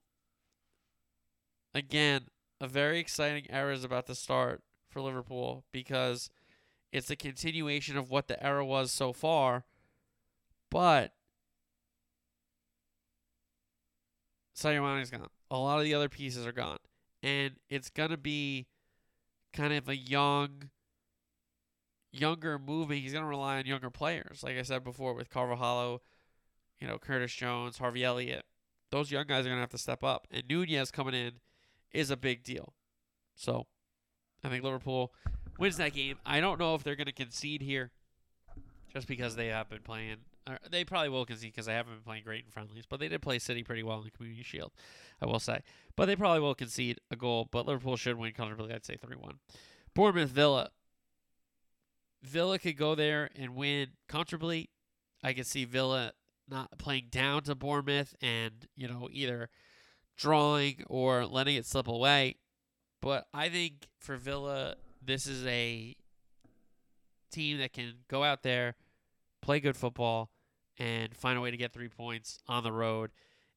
again, 1.74 2.28
a 2.60 2.66
very 2.66 2.98
exciting 2.98 3.46
era 3.50 3.74
is 3.74 3.84
about 3.84 4.06
to 4.06 4.14
start 4.14 4.62
for 4.88 5.00
Liverpool 5.00 5.64
because 5.72 6.30
it's 6.92 7.10
a 7.10 7.16
continuation 7.16 7.96
of 7.96 8.10
what 8.10 8.28
the 8.28 8.42
era 8.42 8.64
was 8.64 8.90
so 8.90 9.12
far, 9.12 9.64
but 10.70 11.12
Sadio 14.56 14.82
Mane 14.82 15.02
is 15.02 15.10
gone. 15.10 15.28
A 15.50 15.58
lot 15.58 15.78
of 15.78 15.84
the 15.84 15.94
other 15.94 16.08
pieces 16.08 16.46
are 16.46 16.52
gone, 16.52 16.78
and 17.22 17.56
it's 17.68 17.90
gonna 17.90 18.16
be 18.16 18.66
kind 19.52 19.72
of 19.72 19.88
a 19.88 19.96
young, 19.96 20.70
younger 22.12 22.58
moving. 22.58 23.02
He's 23.02 23.12
gonna 23.12 23.26
rely 23.26 23.58
on 23.58 23.66
younger 23.66 23.90
players, 23.90 24.42
like 24.42 24.56
I 24.56 24.62
said 24.62 24.84
before, 24.84 25.14
with 25.14 25.30
Carvalho, 25.30 26.00
you 26.80 26.86
know, 26.86 26.98
Curtis 26.98 27.32
Jones, 27.32 27.78
Harvey 27.78 28.04
Elliott. 28.04 28.44
Those 28.90 29.10
young 29.10 29.26
guys 29.26 29.46
are 29.46 29.50
gonna 29.50 29.60
have 29.60 29.70
to 29.70 29.78
step 29.78 30.02
up, 30.02 30.26
and 30.30 30.44
Nunez 30.48 30.90
coming 30.90 31.14
in 31.14 31.32
is 31.92 32.10
a 32.10 32.16
big 32.16 32.42
deal. 32.42 32.74
So, 33.34 33.66
I 34.42 34.48
think 34.48 34.64
Liverpool 34.64 35.12
wins 35.58 35.76
that 35.76 35.94
game. 35.94 36.18
I 36.24 36.40
don't 36.40 36.58
know 36.58 36.74
if 36.74 36.82
they're 36.82 36.96
gonna 36.96 37.12
concede 37.12 37.62
here, 37.62 37.90
just 38.92 39.06
because 39.06 39.36
they 39.36 39.48
have 39.48 39.68
been 39.68 39.82
playing 39.82 40.18
they 40.70 40.84
probably 40.84 41.08
will 41.08 41.26
concede 41.26 41.52
because 41.52 41.66
they 41.66 41.74
haven't 41.74 41.94
been 41.94 42.02
playing 42.02 42.24
great 42.24 42.44
in 42.44 42.50
friendlies, 42.50 42.84
but 42.88 43.00
they 43.00 43.08
did 43.08 43.22
play 43.22 43.38
City 43.38 43.62
pretty 43.62 43.82
well 43.82 43.98
in 43.98 44.04
the 44.04 44.10
Community 44.10 44.42
Shield, 44.42 44.72
I 45.20 45.26
will 45.26 45.40
say. 45.40 45.60
But 45.96 46.06
they 46.06 46.16
probably 46.16 46.40
will 46.40 46.54
concede 46.54 47.00
a 47.10 47.16
goal, 47.16 47.48
but 47.50 47.66
Liverpool 47.66 47.96
should 47.96 48.16
win 48.16 48.32
comfortably. 48.32 48.72
I'd 48.72 48.84
say 48.84 48.96
3 48.96 49.16
1. 49.16 49.38
Bournemouth 49.94 50.30
Villa. 50.30 50.70
Villa 52.22 52.58
could 52.58 52.76
go 52.76 52.94
there 52.94 53.30
and 53.36 53.54
win 53.54 53.88
comfortably. 54.08 54.70
I 55.22 55.32
could 55.32 55.46
see 55.46 55.64
Villa 55.64 56.12
not 56.48 56.78
playing 56.78 57.08
down 57.10 57.42
to 57.44 57.54
Bournemouth 57.54 58.14
and, 58.20 58.66
you 58.76 58.88
know, 58.88 59.08
either 59.12 59.50
drawing 60.16 60.82
or 60.88 61.26
letting 61.26 61.56
it 61.56 61.66
slip 61.66 61.88
away. 61.88 62.36
But 63.00 63.26
I 63.32 63.48
think 63.48 63.86
for 64.00 64.16
Villa, 64.16 64.76
this 65.02 65.26
is 65.26 65.46
a 65.46 65.94
team 67.30 67.58
that 67.58 67.72
can 67.72 67.94
go 68.08 68.24
out 68.24 68.42
there, 68.42 68.74
play 69.42 69.60
good 69.60 69.76
football, 69.76 70.30
and 70.78 71.14
find 71.16 71.36
a 71.36 71.40
way 71.40 71.50
to 71.50 71.56
get 71.56 71.72
three 71.72 71.88
points 71.88 72.38
on 72.46 72.62
the 72.62 72.72
road. 72.72 73.10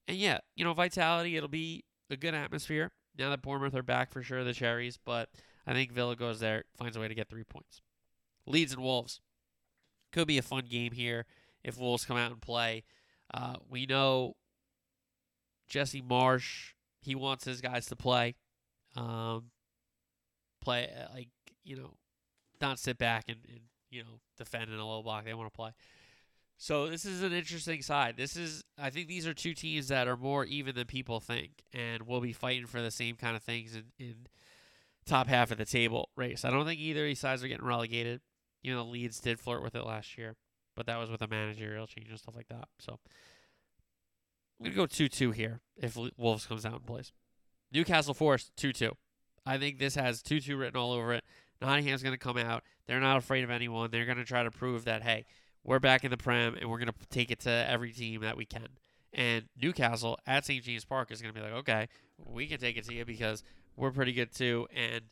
And 0.08 0.18
yeah, 0.18 0.40
you 0.56 0.64
know, 0.64 0.74
Vitality, 0.74 1.38
it'll 1.38 1.50
be 1.50 1.84
a 2.10 2.18
good 2.18 2.34
atmosphere 2.34 2.92
now 3.18 3.30
that 3.30 3.42
Bournemouth 3.42 3.76
are 3.76 3.84
back 3.84 4.12
for 4.12 4.24
sure, 4.24 4.44
the 4.44 4.54
Cherries. 4.54 4.98
But 4.98 5.30
I 5.66 5.74
think 5.74 5.92
Villa 5.92 6.16
goes 6.16 6.40
there, 6.40 6.64
finds 6.76 6.98
a 6.98 7.00
way 7.00 7.08
to 7.08 7.16
get 7.16 7.30
three 7.30 7.44
points. 7.44 7.82
Leeds 8.46 8.74
and 8.74 8.82
Wolves. 8.82 9.22
Could 10.12 10.28
be 10.28 10.38
a 10.38 10.42
fun 10.42 10.66
game 10.70 10.92
here 10.92 11.26
if 11.64 11.78
Wolves 11.78 12.04
come 12.04 12.18
out 12.18 12.32
and 12.32 12.42
play. 12.42 12.84
Uh, 13.34 13.56
we 13.70 13.86
know 13.86 14.36
Jesse 15.70 16.02
Marsch, 16.02 16.74
he 17.02 17.16
wants 17.16 17.46
his 17.46 17.62
guys 17.62 17.86
to 17.86 17.96
play. 17.96 18.36
Um, 18.98 19.52
play, 20.60 20.92
uh, 20.94 21.14
like, 21.14 21.30
you 21.64 21.78
know, 21.78 21.94
not 22.60 22.78
sit 22.78 22.98
back 22.98 23.26
and, 23.30 23.38
and 23.48 23.62
you 23.90 24.02
know, 24.04 24.20
defend 24.38 24.70
in 24.70 24.80
a 24.80 24.86
low 24.86 25.02
block. 25.02 25.24
They 25.24 25.34
want 25.34 25.52
to 25.52 25.56
play. 25.56 25.72
So 26.62 26.86
this 26.86 27.06
is 27.06 27.24
an 27.24 27.34
interesting 27.34 27.82
side. 27.82 28.18
This 28.18 28.38
is 28.38 28.64
I 28.78 28.92
think 28.92 29.08
these 29.08 29.26
are 29.26 29.34
two 29.34 29.56
teams 29.56 29.88
that 29.88 30.08
are 30.08 30.16
more 30.16 30.46
even 30.46 30.76
than 30.76 30.86
people 30.86 31.20
think 31.20 31.64
and 31.74 32.04
will 32.04 32.22
be 32.22 32.34
fighting 32.34 32.68
for 32.68 32.84
the 32.84 32.92
same 32.92 33.16
kind 33.16 33.36
of 33.36 33.42
things 33.42 33.76
in, 33.76 33.86
in 33.98 34.16
top 35.04 35.26
half 35.26 35.50
of 35.50 35.58
the 35.58 35.66
table 35.66 36.10
race. 36.16 36.46
I 36.46 36.52
don't 36.52 36.68
think 36.68 36.80
either 36.80 37.02
of 37.02 37.08
these 37.08 37.20
sides 37.20 37.44
are 37.44 37.48
getting 37.48 37.66
relegated. 37.66 38.22
You 38.62 38.76
know, 38.76 38.84
the 38.84 38.92
Leeds 38.92 39.20
did 39.20 39.40
flirt 39.40 39.64
with 39.64 39.74
it 39.74 39.88
last 39.88 40.20
year, 40.20 40.36
but 40.76 40.86
that 40.86 41.00
was 41.00 41.10
with 41.10 41.24
a 41.24 41.28
managerial 41.28 41.88
change 41.88 42.10
and 42.12 42.20
stuff 42.20 42.36
like 42.36 42.50
that. 42.50 42.68
So 42.78 43.00
I'm 44.60 44.66
gonna 44.66 44.76
go 44.76 44.86
two 44.86 45.10
two 45.10 45.32
here 45.32 45.62
if 45.78 45.98
Wolves 46.16 46.46
comes 46.46 46.64
out 46.64 46.74
and 46.74 46.86
plays. 46.86 47.12
Newcastle 47.72 48.14
Forest 48.14 48.52
two 48.56 48.72
two. 48.72 48.92
I 49.48 49.58
think 49.58 49.80
this 49.80 49.96
has 49.96 50.22
two 50.22 50.40
two 50.40 50.58
written 50.58 50.80
all 50.80 50.92
over 50.92 51.12
it. 51.12 51.24
Nottingham's 51.60 52.04
gonna 52.04 52.20
come 52.20 52.38
out. 52.38 52.62
They're 52.86 53.00
not 53.00 53.18
afraid 53.18 53.44
of 53.44 53.50
anyone. 53.50 53.90
They're 53.90 54.06
gonna 54.06 54.26
try 54.26 54.44
to 54.44 54.52
prove 54.52 54.86
that 54.86 55.02
hey, 55.02 55.26
we're 55.64 55.80
back 55.80 56.04
in 56.04 56.12
the 56.12 56.18
Prem 56.18 56.56
and 56.56 56.70
we're 56.70 56.78
going 56.78 56.88
to 56.88 57.08
take 57.10 57.32
it 57.32 57.40
to 57.42 57.50
every 57.50 57.92
team 57.92 58.22
that 58.22 58.38
we 58.38 58.46
can. 58.46 58.68
And 59.14 59.46
Newcastle 59.62 60.18
at 60.26 60.46
St. 60.46 60.64
James 60.64 60.86
Park 60.86 61.12
is 61.12 61.22
going 61.22 61.34
to 61.34 61.40
be 61.40 61.46
like, 61.46 61.56
okay, 61.60 61.90
we 62.18 62.48
can 62.48 62.60
take 62.60 62.78
it 62.78 62.86
to 62.86 62.94
you 62.94 63.06
because 63.06 63.44
we're 63.76 63.92
pretty 63.92 64.14
good 64.14 64.34
too. 64.34 64.68
And 64.74 65.04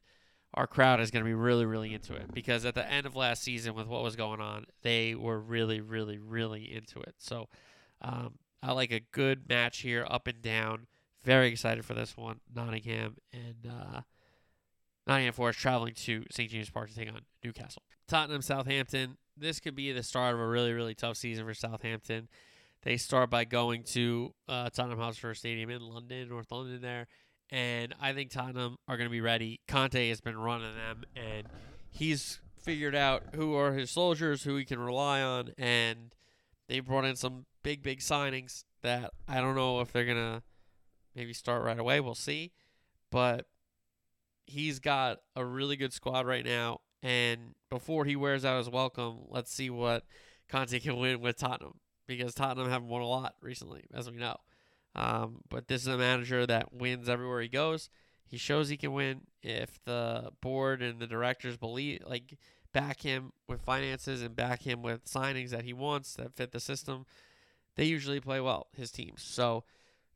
our 0.54 0.68
crowd 0.68 1.00
is 1.00 1.12
going 1.12 1.24
to 1.24 1.30
be 1.30 1.34
really, 1.34 1.66
really 1.66 1.94
into 1.94 2.14
it 2.16 2.34
because 2.34 2.66
at 2.66 2.76
the 2.76 2.90
end 2.90 3.06
of 3.06 3.16
last 3.16 3.44
season, 3.44 3.76
with 3.76 3.88
what 3.88 4.04
was 4.04 4.16
going 4.16 4.40
on, 4.40 4.66
they 4.82 5.16
were 5.16 5.40
really, 5.40 5.82
really, 5.82 6.18
really 6.18 6.74
into 6.74 7.00
it. 7.02 7.16
So 7.18 7.50
um, 8.02 8.36
I 8.64 8.72
like 8.72 8.92
a 8.92 9.00
good 9.00 9.48
match 9.48 9.80
here, 9.80 10.06
up 10.10 10.28
and 10.28 10.42
down. 10.42 10.88
Very 11.24 11.50
excited 11.50 11.86
for 11.86 11.94
this 11.94 12.16
one. 12.16 12.40
Nottingham 12.54 13.18
and 13.34 13.72
uh, 13.72 14.02
Nottingham 15.10 15.34
Forest 15.34 15.60
traveling 15.60 15.94
to 15.96 16.24
St. 16.32 16.50
James 16.50 16.70
Park 16.70 16.90
to 16.90 16.96
take 16.96 17.10
on 17.10 17.20
Newcastle. 17.44 17.82
Tottenham, 18.08 18.42
Southampton 18.42 19.18
this 19.40 19.60
could 19.60 19.76
be 19.76 19.92
the 19.92 20.04
start 20.04 20.36
of 20.36 20.40
a 20.40 20.48
really, 20.48 20.74
really 20.74 20.94
tough 20.94 21.18
season 21.18 21.46
for 21.46 21.54
Southampton. 21.54 22.28
They 22.84 22.98
start 22.98 23.30
by 23.30 23.46
going 23.46 23.84
to 23.84 24.34
uh, 24.48 24.70
Tottenham 24.70 25.00
Hotspur 25.00 25.34
Stadium 25.34 25.70
in 25.70 25.82
London, 25.82 26.30
North 26.30 26.52
London, 26.52 26.82
there, 26.82 27.08
and 27.50 27.94
I 28.00 28.14
think 28.14 28.32
Tottenham 28.32 28.78
are 28.88 28.98
going 28.98 29.08
to 29.08 29.12
be 29.12 29.22
ready. 29.22 29.60
Conte 29.68 30.10
has 30.10 30.22
been 30.22 30.38
running 30.38 30.76
them, 30.76 31.04
and 31.16 31.48
he's 31.92 32.40
figured 32.62 32.96
out 32.96 33.24
who 33.34 33.56
are 33.56 33.74
his 33.74 33.92
soldiers, 33.92 34.44
who 34.44 34.56
he 34.56 34.66
can 34.66 34.80
rely 34.80 35.22
on, 35.22 35.52
and 35.58 36.14
they 36.68 36.80
brought 36.80 37.06
in 37.06 37.16
some 37.16 37.46
big, 37.64 37.84
big 37.84 38.00
signings 38.00 38.64
that 38.82 39.12
I 39.28 39.42
don't 39.42 39.56
know 39.56 39.82
if 39.82 39.92
they're 39.92 40.06
gonna 40.06 40.44
maybe 41.16 41.34
start 41.34 41.64
right 41.64 41.80
away. 41.80 42.00
We'll 42.00 42.16
see, 42.16 42.52
but 43.12 43.46
he's 44.50 44.80
got 44.80 45.20
a 45.36 45.46
really 45.46 45.76
good 45.76 45.94
squad 45.94 46.26
right 46.26 46.46
now, 46.46 46.82
and 47.02 47.56
before 47.70 48.06
he 48.06 48.16
wears 48.16 48.44
out 48.44 48.58
his 48.58 48.70
welcome, 48.70 49.20
let's 49.30 49.54
see 49.54 49.70
what 49.70 50.06
Conte 50.50 50.80
can 50.80 50.98
win 50.98 51.22
with 51.22 51.38
Tottenham 51.38 51.80
because 52.08 52.34
Tottenham 52.34 52.70
haven't 52.70 52.90
won 52.90 53.02
a 53.02 53.08
lot 53.08 53.36
recently, 53.42 53.86
as 53.94 54.10
we 54.10 54.18
know. 54.18 54.38
Um, 54.96 55.42
but 55.50 55.68
this 55.68 55.84
is 55.84 55.88
a 55.88 55.98
manager 55.98 56.46
that 56.46 56.74
wins 56.74 57.08
everywhere 57.08 57.42
he 57.42 57.48
goes. 57.48 57.90
He 58.26 58.38
shows 58.38 58.70
he 58.70 58.78
can 58.78 58.94
win 58.94 59.22
if 59.42 59.80
the 59.86 60.32
board 60.42 60.82
and 60.82 61.00
the 61.00 61.08
directors 61.08 61.58
believe, 61.58 62.02
like, 62.06 62.38
back 62.74 63.02
him 63.02 63.32
with 63.48 63.62
finances 63.62 64.22
and 64.22 64.36
back 64.36 64.64
him 64.64 64.82
with 64.82 65.06
signings 65.06 65.50
that 65.50 65.64
he 65.64 65.74
wants 65.74 66.14
that 66.16 66.36
fit 66.36 66.52
the 66.52 66.60
system. 66.60 67.06
They 67.76 67.86
usually 67.86 68.20
play 68.20 68.42
well, 68.42 68.68
his 68.76 68.92
teams. 68.92 69.22
So 69.24 69.64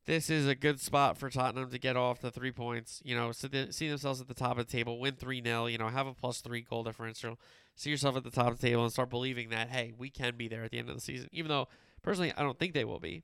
this 0.06 0.30
is 0.30 0.48
a 0.48 0.56
good 0.56 0.80
spot 0.80 1.18
for 1.18 1.30
Tottenham 1.30 1.70
to 1.70 1.80
get 1.80 1.96
off 1.96 2.20
the 2.20 2.32
three 2.32 2.52
points. 2.52 3.02
You 3.06 3.16
know, 3.16 3.32
see 3.32 3.88
themselves 3.88 4.20
at 4.20 4.28
the 4.28 4.34
top 4.34 4.58
of 4.58 4.68
the 4.68 4.72
table, 4.72 5.00
win 5.00 5.16
3 5.16 5.42
0, 5.42 5.68
you 5.68 5.78
know, 5.78 5.88
have 5.88 6.08
a 6.08 6.14
plus 6.14 6.42
three 6.42 6.62
goal 6.62 6.84
differential, 6.84 7.40
see 7.76 7.90
yourself 7.90 8.18
at 8.18 8.24
the 8.24 8.32
top 8.32 8.52
of 8.52 8.60
the 8.60 8.68
table 8.68 8.84
and 8.84 8.92
start 8.92 9.10
believing 9.10 9.50
that, 9.50 9.70
hey, 9.70 9.94
we 9.98 10.10
can 10.10 10.36
be 10.36 10.48
there 10.48 10.64
at 10.64 10.72
the 10.72 10.80
end 10.80 10.90
of 10.90 10.96
the 10.96 11.02
season. 11.02 11.30
Even 11.32 11.50
though, 11.50 11.68
personally, 12.02 12.34
I 12.36 12.42
don't 12.42 12.60
think 12.60 12.74
they 12.74 12.86
will 12.86 13.00
be, 13.00 13.24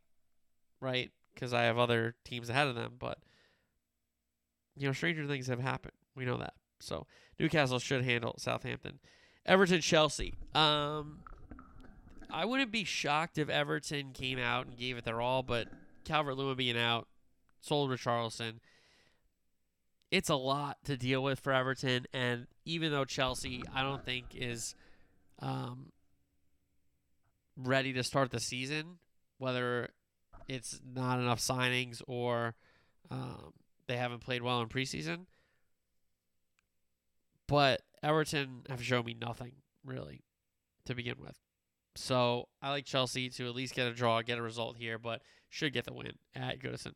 right? 0.79 1.11
Because 1.33 1.53
I 1.53 1.63
have 1.63 1.77
other 1.77 2.15
teams 2.23 2.49
ahead 2.49 2.67
of 2.67 2.75
them. 2.75 2.93
But, 2.97 3.19
you 4.77 4.87
know, 4.87 4.93
stranger 4.93 5.25
things 5.27 5.47
have 5.47 5.59
happened. 5.59 5.93
We 6.15 6.25
know 6.25 6.37
that. 6.37 6.53
So 6.79 7.07
Newcastle 7.39 7.79
should 7.79 8.05
handle 8.05 8.35
Southampton. 8.37 8.99
Everton, 9.45 9.81
Chelsea. 9.81 10.33
Um, 10.55 11.19
I 12.31 12.45
wouldn't 12.45 12.71
be 12.71 12.83
shocked 12.85 13.37
if 13.37 13.49
Everton 13.49 14.11
came 14.13 14.39
out 14.39 14.67
and 14.67 14.77
gave 14.77 14.97
it 14.97 15.03
their 15.03 15.19
all, 15.19 15.43
but 15.43 15.67
Calvert 16.09 16.37
Lewin 16.37 16.57
being 16.57 16.77
out, 16.77 17.07
sold 17.61 17.91
Richarlison. 17.91 18.53
It's 20.09 20.29
a 20.29 20.35
lot 20.35 20.77
to 20.85 20.97
deal 20.97 21.21
with 21.21 21.39
for 21.39 21.53
Everton, 21.53 22.07
and 22.11 22.47
even 22.65 22.91
though 22.91 23.05
Chelsea, 23.05 23.61
I 23.75 23.83
don't 23.83 24.03
think 24.03 24.25
is 24.33 24.73
um, 25.37 25.91
ready 27.55 27.93
to 27.93 28.03
start 28.03 28.31
the 28.31 28.39
season, 28.39 28.97
whether 29.37 29.89
it's 30.47 30.81
not 30.83 31.19
enough 31.19 31.39
signings 31.39 32.01
or 32.07 32.55
um, 33.11 33.53
they 33.85 33.97
haven't 33.97 34.21
played 34.21 34.41
well 34.41 34.61
in 34.61 34.67
preseason. 34.67 35.27
But 37.45 37.83
Everton 38.01 38.63
have 38.67 38.83
shown 38.83 39.05
me 39.05 39.15
nothing 39.19 39.51
really 39.85 40.23
to 40.85 40.95
begin 40.95 41.17
with. 41.19 41.37
So 41.95 42.47
I 42.63 42.71
like 42.71 42.85
Chelsea 42.85 43.29
to 43.29 43.47
at 43.47 43.53
least 43.53 43.75
get 43.75 43.87
a 43.87 43.93
draw, 43.93 44.23
get 44.23 44.39
a 44.39 44.41
result 44.41 44.77
here, 44.77 44.97
but 44.97 45.21
should 45.49 45.73
get 45.73 45.85
the 45.85 45.93
win 45.93 46.13
at 46.35 46.59
Goodison. 46.59 46.93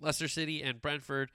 Leicester 0.00 0.28
City 0.28 0.62
and 0.62 0.80
Brentford. 0.80 1.32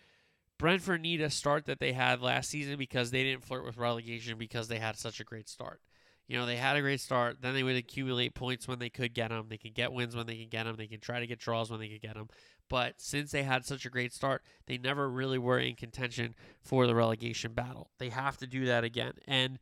Brentford 0.58 1.02
need 1.02 1.22
a 1.22 1.30
start 1.30 1.66
that 1.66 1.80
they 1.80 1.94
had 1.94 2.22
last 2.22 2.50
season 2.50 2.78
because 2.78 3.10
they 3.10 3.24
didn't 3.24 3.44
flirt 3.44 3.66
with 3.66 3.78
relegation 3.78 4.38
because 4.38 4.68
they 4.68 4.78
had 4.78 4.96
such 4.96 5.20
a 5.20 5.24
great 5.24 5.50
start. 5.50 5.82
You 6.28 6.38
know, 6.38 6.46
they 6.46 6.56
had 6.56 6.78
a 6.78 6.82
great 6.82 7.02
start. 7.02 7.42
Then 7.42 7.54
they 7.54 7.64
would 7.64 7.76
accumulate 7.76 8.36
points 8.36 8.68
when 8.68 8.80
they 8.80 8.90
could 8.90 9.14
get 9.14 9.30
them. 9.30 9.48
They 9.50 9.58
can 9.58 9.74
get 9.74 9.92
wins 9.92 10.16
when 10.16 10.28
they 10.28 10.38
can 10.38 10.50
get 10.50 10.64
them. 10.64 10.76
They 10.78 10.88
can 10.88 11.00
try 11.00 11.20
to 11.20 11.28
get 11.28 11.40
draws 11.40 11.70
when 11.70 11.80
they 11.80 11.90
could 11.90 12.02
get 12.02 12.14
them. 12.14 12.30
But 12.70 13.02
since 13.02 13.32
they 13.32 13.44
had 13.44 13.66
such 13.66 13.86
a 13.86 13.90
great 13.90 14.14
start, 14.14 14.44
they 14.66 14.78
never 14.78 15.10
really 15.10 15.38
were 15.38 15.60
in 15.60 15.76
contention 15.76 16.36
for 16.62 16.88
the 16.88 16.96
relegation 16.96 17.54
battle. 17.54 17.90
They 17.98 18.10
have 18.10 18.38
to 18.38 18.48
do 18.48 18.66
that 18.66 18.86
again. 18.86 19.14
And 19.28 19.60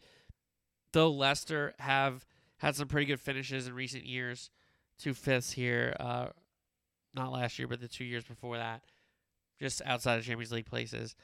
though 0.94 1.10
Leicester 1.10 1.74
have 1.80 2.28
had 2.58 2.76
some 2.76 2.88
pretty 2.88 3.08
good 3.08 3.20
finishes 3.20 3.68
in 3.68 3.74
recent 3.74 4.06
years, 4.06 4.52
two 5.00 5.16
fifths 5.16 5.54
here, 5.54 5.96
uh, 6.00 6.28
not 7.20 7.32
last 7.32 7.60
year, 7.60 7.68
but 7.68 7.80
the 7.80 7.88
two 7.88 8.06
years 8.06 8.24
before 8.24 8.58
that, 8.58 8.82
just 9.60 9.82
outside 9.86 10.18
of 10.18 10.26
Champions 10.26 10.52
League 10.52 10.66
places. 10.66 11.16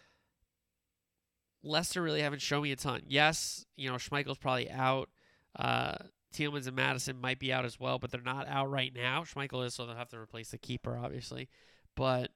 Leicester 1.64 2.02
really 2.02 2.22
haven't 2.22 2.42
shown 2.42 2.62
me 2.62 2.72
a 2.72 2.76
ton. 2.76 3.02
Yes, 3.08 3.66
you 3.76 3.90
know, 3.90 3.96
Schmeichel's 3.96 4.38
probably 4.38 4.70
out. 4.70 5.10
Uh, 5.58 5.96
Tielemans 6.32 6.68
and 6.68 6.76
Maddison 6.76 7.20
might 7.20 7.40
be 7.40 7.52
out 7.52 7.66
as 7.66 7.80
well, 7.80 7.98
but 7.98 8.12
they're 8.12 8.22
not 8.22 8.48
out 8.48 8.70
right 8.70 8.94
now. 8.94 9.24
Schmeichel 9.24 9.66
is, 9.66 9.74
so 9.74 9.86
they'll 9.86 9.96
have 9.96 10.10
to 10.10 10.20
replace 10.20 10.52
the 10.52 10.58
keeper, 10.58 11.00
obviously. 11.02 11.50
But 11.96 12.32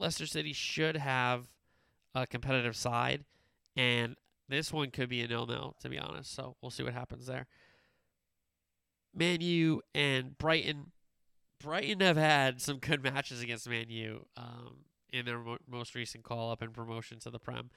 Leicester 0.00 0.26
City 0.26 0.52
should 0.52 0.96
have 0.96 1.46
a 2.14 2.26
competitive 2.26 2.74
side, 2.74 3.24
and 3.76 4.16
this 4.48 4.72
one 4.72 4.90
could 4.90 5.08
be 5.08 5.22
a 5.22 5.28
nil-nil, 5.28 5.76
to 5.80 5.88
be 5.88 5.98
honest. 5.98 6.34
So 6.34 6.56
we'll 6.60 6.70
see 6.70 6.82
what 6.82 6.94
happens 6.94 7.26
there. 7.26 7.46
Man 9.14 9.40
U 9.40 9.82
and 9.94 10.36
Brighton. 10.36 10.92
Brighton 11.60 12.00
have 12.00 12.16
had 12.16 12.60
some 12.60 12.78
good 12.78 13.02
matches 13.02 13.40
against 13.42 13.68
Man 13.68 13.86
U 13.88 14.26
um, 14.36 14.84
in 15.12 15.24
their 15.24 15.38
mo- 15.38 15.58
most 15.68 15.94
recent 15.94 16.24
call 16.24 16.50
up 16.50 16.62
and 16.62 16.72
promotion 16.72 17.18
to 17.20 17.30
the 17.30 17.38
Prem. 17.38 17.70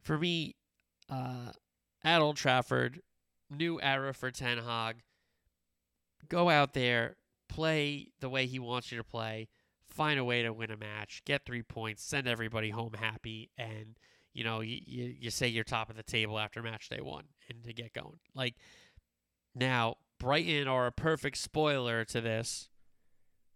For 0.00 0.18
me, 0.18 0.56
uh, 1.08 1.52
at 2.04 2.20
Old 2.20 2.36
Trafford, 2.36 3.00
new 3.50 3.80
era 3.80 4.12
for 4.12 4.30
Ten 4.30 4.58
Hag. 4.58 5.02
Go 6.28 6.50
out 6.50 6.72
there, 6.72 7.16
play 7.48 8.08
the 8.20 8.28
way 8.28 8.46
he 8.46 8.58
wants 8.58 8.90
you 8.90 8.98
to 8.98 9.04
play, 9.04 9.48
find 9.86 10.18
a 10.18 10.24
way 10.24 10.42
to 10.42 10.52
win 10.52 10.70
a 10.70 10.76
match, 10.76 11.22
get 11.24 11.44
three 11.44 11.62
points, 11.62 12.02
send 12.02 12.26
everybody 12.26 12.70
home 12.70 12.94
happy, 12.98 13.50
and 13.56 13.96
you 14.32 14.44
know 14.44 14.60
you, 14.60 14.80
you, 14.84 15.14
you 15.20 15.30
say 15.30 15.46
you're 15.46 15.64
top 15.64 15.88
of 15.88 15.96
the 15.96 16.02
table 16.02 16.38
after 16.38 16.62
match 16.62 16.88
day 16.88 17.00
one 17.00 17.24
and 17.48 17.62
to 17.64 17.72
get 17.72 17.92
going. 17.92 18.18
Like 18.34 18.56
now, 19.54 19.96
Brighton 20.18 20.68
are 20.68 20.86
a 20.86 20.92
perfect 20.92 21.38
spoiler 21.38 22.04
to 22.06 22.20
this. 22.20 22.68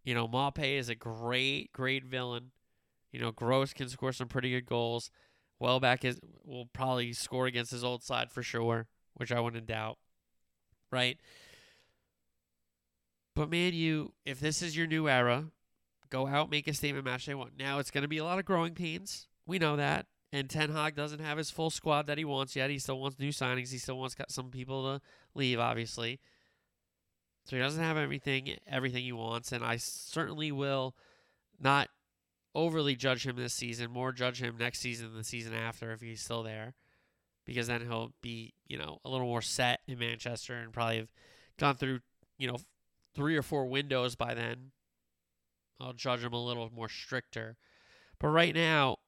You 0.04 0.14
know, 0.14 0.26
Maupay 0.26 0.78
is 0.78 0.88
a 0.88 0.94
great, 0.94 1.72
great 1.72 2.04
villain. 2.04 2.52
You 3.12 3.20
know, 3.20 3.32
Gross 3.32 3.72
can 3.72 3.88
score 3.88 4.12
some 4.12 4.28
pretty 4.28 4.50
good 4.50 4.66
goals. 4.66 5.10
Welbeck 5.58 6.04
is 6.04 6.18
will 6.44 6.66
probably 6.72 7.12
score 7.12 7.46
against 7.46 7.70
his 7.70 7.84
old 7.84 8.02
side 8.02 8.30
for 8.30 8.42
sure, 8.42 8.86
which 9.14 9.30
I 9.30 9.40
wouldn't 9.40 9.66
doubt. 9.66 9.98
Right? 10.90 11.18
But 13.36 13.50
man, 13.50 13.74
you 13.74 14.12
if 14.24 14.40
this 14.40 14.62
is 14.62 14.76
your 14.76 14.86
new 14.86 15.08
era, 15.08 15.46
go 16.08 16.26
out, 16.26 16.50
make 16.50 16.66
a 16.66 16.74
statement 16.74 17.04
match 17.04 17.26
day 17.26 17.34
one. 17.34 17.52
Now 17.58 17.78
it's 17.78 17.90
gonna 17.90 18.08
be 18.08 18.18
a 18.18 18.24
lot 18.24 18.38
of 18.38 18.44
growing 18.44 18.74
pains. 18.74 19.28
We 19.46 19.58
know 19.58 19.76
that. 19.76 20.06
And 20.32 20.48
Ten 20.48 20.70
Hag 20.70 20.94
doesn't 20.94 21.20
have 21.20 21.38
his 21.38 21.50
full 21.50 21.70
squad 21.70 22.06
that 22.06 22.16
he 22.16 22.24
wants 22.24 22.54
yet. 22.54 22.70
He 22.70 22.78
still 22.78 23.00
wants 23.00 23.18
new 23.18 23.30
signings. 23.30 23.72
He 23.72 23.78
still 23.78 23.98
wants 23.98 24.14
got 24.14 24.30
some 24.30 24.50
people 24.50 24.84
to 24.84 25.00
leave, 25.34 25.58
obviously. 25.58 26.20
So 27.50 27.56
he 27.56 27.62
doesn't 27.62 27.82
have 27.82 27.96
everything 27.96 28.56
everything 28.68 29.02
he 29.02 29.10
wants, 29.10 29.50
and 29.50 29.64
I 29.64 29.76
certainly 29.76 30.52
will 30.52 30.94
not 31.58 31.88
overly 32.54 32.94
judge 32.94 33.26
him 33.26 33.34
this 33.34 33.52
season, 33.52 33.90
more 33.90 34.12
judge 34.12 34.40
him 34.40 34.56
next 34.56 34.78
season 34.78 35.08
than 35.08 35.16
the 35.16 35.24
season 35.24 35.52
after 35.52 35.90
if 35.90 36.00
he's 36.00 36.22
still 36.22 36.44
there. 36.44 36.74
Because 37.44 37.66
then 37.66 37.80
he'll 37.80 38.12
be, 38.22 38.54
you 38.68 38.78
know, 38.78 39.00
a 39.04 39.10
little 39.10 39.26
more 39.26 39.42
set 39.42 39.80
in 39.88 39.98
Manchester 39.98 40.54
and 40.54 40.72
probably 40.72 40.98
have 40.98 41.10
gone 41.58 41.74
through, 41.74 41.98
you 42.38 42.46
know, 42.46 42.58
three 43.16 43.36
or 43.36 43.42
four 43.42 43.66
windows 43.66 44.14
by 44.14 44.32
then. 44.32 44.70
I'll 45.80 45.92
judge 45.92 46.22
him 46.22 46.32
a 46.32 46.44
little 46.44 46.70
more 46.72 46.88
stricter. 46.88 47.56
But 48.20 48.28
right 48.28 48.54
now, 48.54 48.98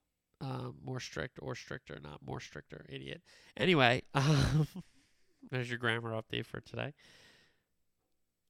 um, 0.40 0.78
more 0.84 0.98
strict 0.98 1.38
or 1.40 1.54
stricter, 1.54 2.00
not 2.02 2.18
more 2.26 2.40
stricter, 2.40 2.86
idiot. 2.88 3.22
Anyway, 3.56 4.02
um, 4.14 4.66
there's 5.52 5.70
your 5.70 5.78
grammar 5.78 6.10
update 6.10 6.46
for 6.46 6.60
today. 6.60 6.92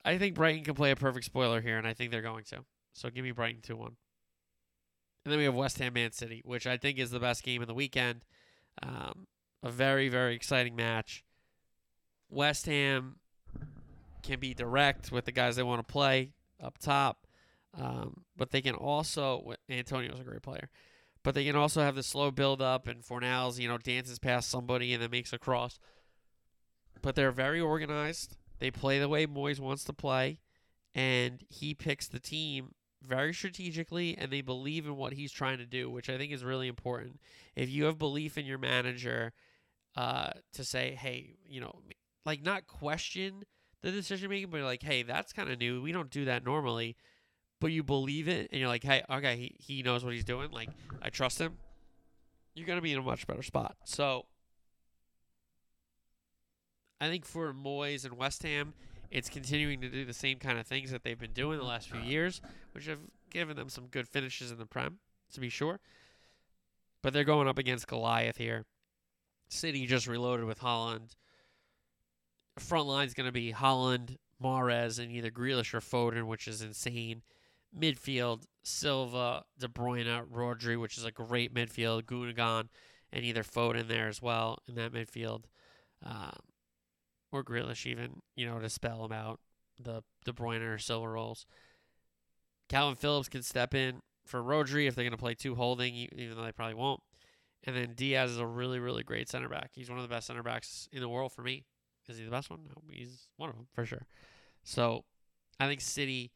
I 0.04 0.18
think 0.18 0.34
Brighton 0.34 0.64
can 0.64 0.74
play 0.74 0.90
a 0.90 0.96
perfect 0.96 1.24
spoiler 1.24 1.60
here, 1.60 1.78
and 1.78 1.86
I 1.86 1.94
think 1.94 2.10
they're 2.10 2.22
going 2.22 2.44
to. 2.44 2.64
So 2.92 3.08
give 3.10 3.24
me 3.24 3.30
Brighton 3.30 3.60
2 3.62 3.76
1. 3.76 3.96
And 5.24 5.32
then 5.32 5.38
we 5.38 5.44
have 5.44 5.54
West 5.54 5.78
Ham 5.78 5.92
Man 5.92 6.12
City, 6.12 6.42
which 6.44 6.66
I 6.66 6.76
think 6.76 6.98
is 6.98 7.10
the 7.10 7.20
best 7.20 7.44
game 7.44 7.62
of 7.62 7.68
the 7.68 7.74
weekend. 7.74 8.24
Um, 8.82 9.26
a 9.62 9.70
very, 9.70 10.08
very 10.08 10.34
exciting 10.34 10.74
match. 10.74 11.24
West 12.28 12.66
Ham 12.66 13.16
can 14.22 14.40
be 14.40 14.54
direct 14.54 15.12
with 15.12 15.24
the 15.24 15.32
guys 15.32 15.56
they 15.56 15.62
want 15.62 15.86
to 15.86 15.92
play 15.92 16.32
up 16.60 16.78
top, 16.78 17.26
um, 17.78 18.24
but 18.36 18.50
they 18.50 18.60
can 18.60 18.74
also. 18.74 19.54
Antonio's 19.68 20.18
a 20.18 20.24
great 20.24 20.42
player, 20.42 20.68
but 21.22 21.34
they 21.34 21.44
can 21.44 21.54
also 21.56 21.82
have 21.82 21.94
the 21.94 22.02
slow 22.02 22.30
build 22.30 22.60
up, 22.60 22.88
and 22.88 23.04
Fornals, 23.04 23.58
you 23.58 23.68
know, 23.68 23.78
dances 23.78 24.18
past 24.18 24.50
somebody 24.50 24.92
and 24.92 25.02
then 25.02 25.10
makes 25.10 25.32
a 25.32 25.38
cross. 25.38 25.78
But 27.00 27.14
they're 27.14 27.32
very 27.32 27.60
organized. 27.60 28.36
They 28.62 28.70
play 28.70 29.00
the 29.00 29.08
way 29.08 29.26
Moyes 29.26 29.58
wants 29.58 29.82
to 29.86 29.92
play, 29.92 30.38
and 30.94 31.42
he 31.48 31.74
picks 31.74 32.06
the 32.06 32.20
team 32.20 32.76
very 33.02 33.34
strategically 33.34 34.16
and 34.16 34.30
they 34.30 34.40
believe 34.40 34.86
in 34.86 34.96
what 34.96 35.14
he's 35.14 35.32
trying 35.32 35.58
to 35.58 35.66
do, 35.66 35.90
which 35.90 36.08
I 36.08 36.16
think 36.16 36.30
is 36.30 36.44
really 36.44 36.68
important. 36.68 37.18
If 37.56 37.68
you 37.68 37.86
have 37.86 37.98
belief 37.98 38.38
in 38.38 38.46
your 38.46 38.58
manager 38.58 39.32
uh, 39.96 40.30
to 40.52 40.62
say, 40.62 40.94
hey, 40.94 41.34
you 41.44 41.60
know, 41.60 41.80
like 42.24 42.44
not 42.44 42.68
question 42.68 43.42
the 43.82 43.90
decision 43.90 44.30
making, 44.30 44.50
but 44.50 44.60
like, 44.60 44.84
hey, 44.84 45.02
that's 45.02 45.32
kind 45.32 45.50
of 45.50 45.58
new. 45.58 45.82
We 45.82 45.90
don't 45.90 46.08
do 46.08 46.26
that 46.26 46.44
normally. 46.44 46.94
But 47.60 47.72
you 47.72 47.82
believe 47.82 48.28
it 48.28 48.48
and 48.52 48.60
you're 48.60 48.68
like, 48.68 48.84
hey, 48.84 49.02
okay, 49.10 49.36
he, 49.38 49.56
he 49.58 49.82
knows 49.82 50.04
what 50.04 50.14
he's 50.14 50.22
doing. 50.22 50.52
Like, 50.52 50.68
I 51.02 51.10
trust 51.10 51.40
him. 51.40 51.58
You're 52.54 52.68
going 52.68 52.78
to 52.78 52.80
be 52.80 52.92
in 52.92 52.98
a 53.00 53.02
much 53.02 53.26
better 53.26 53.42
spot. 53.42 53.74
So 53.82 54.26
I 57.02 57.08
think 57.08 57.24
for 57.24 57.52
Moyes 57.52 58.04
and 58.04 58.16
West 58.16 58.44
Ham, 58.44 58.74
it's 59.10 59.28
continuing 59.28 59.80
to 59.80 59.88
do 59.88 60.04
the 60.04 60.12
same 60.12 60.38
kind 60.38 60.56
of 60.56 60.68
things 60.68 60.92
that 60.92 61.02
they've 61.02 61.18
been 61.18 61.32
doing 61.32 61.58
the 61.58 61.64
last 61.64 61.90
few 61.90 62.00
years, 62.00 62.40
which 62.70 62.86
have 62.86 63.00
given 63.28 63.56
them 63.56 63.68
some 63.68 63.88
good 63.88 64.06
finishes 64.06 64.52
in 64.52 64.58
the 64.58 64.66
Prem, 64.66 65.00
to 65.32 65.40
be 65.40 65.48
sure. 65.48 65.80
But 67.02 67.12
they're 67.12 67.24
going 67.24 67.48
up 67.48 67.58
against 67.58 67.88
Goliath 67.88 68.36
here. 68.36 68.66
City 69.48 69.84
just 69.84 70.06
reloaded 70.06 70.46
with 70.46 70.60
Haaland. 70.60 71.16
Front 72.60 72.86
line's 72.86 73.14
going 73.14 73.26
to 73.26 73.32
be 73.32 73.52
Haaland, 73.52 74.18
Mahrez, 74.40 75.00
and 75.00 75.10
either 75.10 75.32
Grealish 75.32 75.74
or 75.74 75.80
Foden, 75.80 76.28
which 76.28 76.46
is 76.46 76.62
insane. 76.62 77.22
Midfield, 77.76 78.44
Silva, 78.62 79.42
De 79.58 79.66
Bruyne, 79.66 80.24
Rodri, 80.32 80.80
which 80.80 80.96
is 80.96 81.04
a 81.04 81.10
great 81.10 81.52
midfield. 81.52 82.04
Gundogan, 82.04 82.68
and 83.12 83.24
either 83.24 83.42
Foden 83.42 83.88
there 83.88 84.06
as 84.06 84.22
well 84.22 84.60
in 84.68 84.76
that 84.76 84.92
midfield. 84.92 85.46
Um, 86.04 86.38
or 87.32 87.42
Grealish 87.42 87.86
even, 87.86 88.20
you 88.36 88.46
know, 88.46 88.58
to 88.58 88.68
spell 88.68 89.04
him 89.04 89.12
out, 89.12 89.40
the 89.80 90.02
De 90.24 90.32
Bruyne 90.32 90.62
or 90.62 90.78
Silva 90.78 91.08
roles. 91.08 91.46
Kalvin 92.68 92.96
Phillips 92.96 93.28
can 93.28 93.42
step 93.42 93.74
in 93.74 94.02
for 94.24 94.42
Rodri 94.42 94.86
if 94.86 94.94
they're 94.94 95.04
going 95.04 95.12
to 95.12 95.18
play 95.18 95.34
two 95.34 95.54
holding, 95.54 95.94
even 95.94 96.36
though 96.36 96.44
they 96.44 96.52
probably 96.52 96.74
won't. 96.74 97.00
And 97.64 97.76
then 97.76 97.94
Dias 97.94 98.30
is 98.30 98.38
a 98.38 98.46
really, 98.46 98.78
really 98.78 99.02
great 99.02 99.28
center 99.28 99.48
back. 99.48 99.70
He's 99.74 99.88
one 99.88 99.98
of 99.98 100.02
the 100.02 100.14
best 100.14 100.26
center 100.26 100.42
backs 100.42 100.88
in 100.92 101.00
the 101.00 101.08
world 101.08 101.32
for 101.32 101.42
me. 101.42 101.64
Is 102.08 102.18
he 102.18 102.24
the 102.24 102.30
best 102.30 102.50
one? 102.50 102.60
No, 102.68 102.82
he's 102.90 103.28
one 103.36 103.48
of 103.48 103.56
them 103.56 103.66
for 103.72 103.86
sure. 103.86 104.06
So 104.64 105.04
I 105.60 105.68
think 105.68 105.80
City 105.80 106.32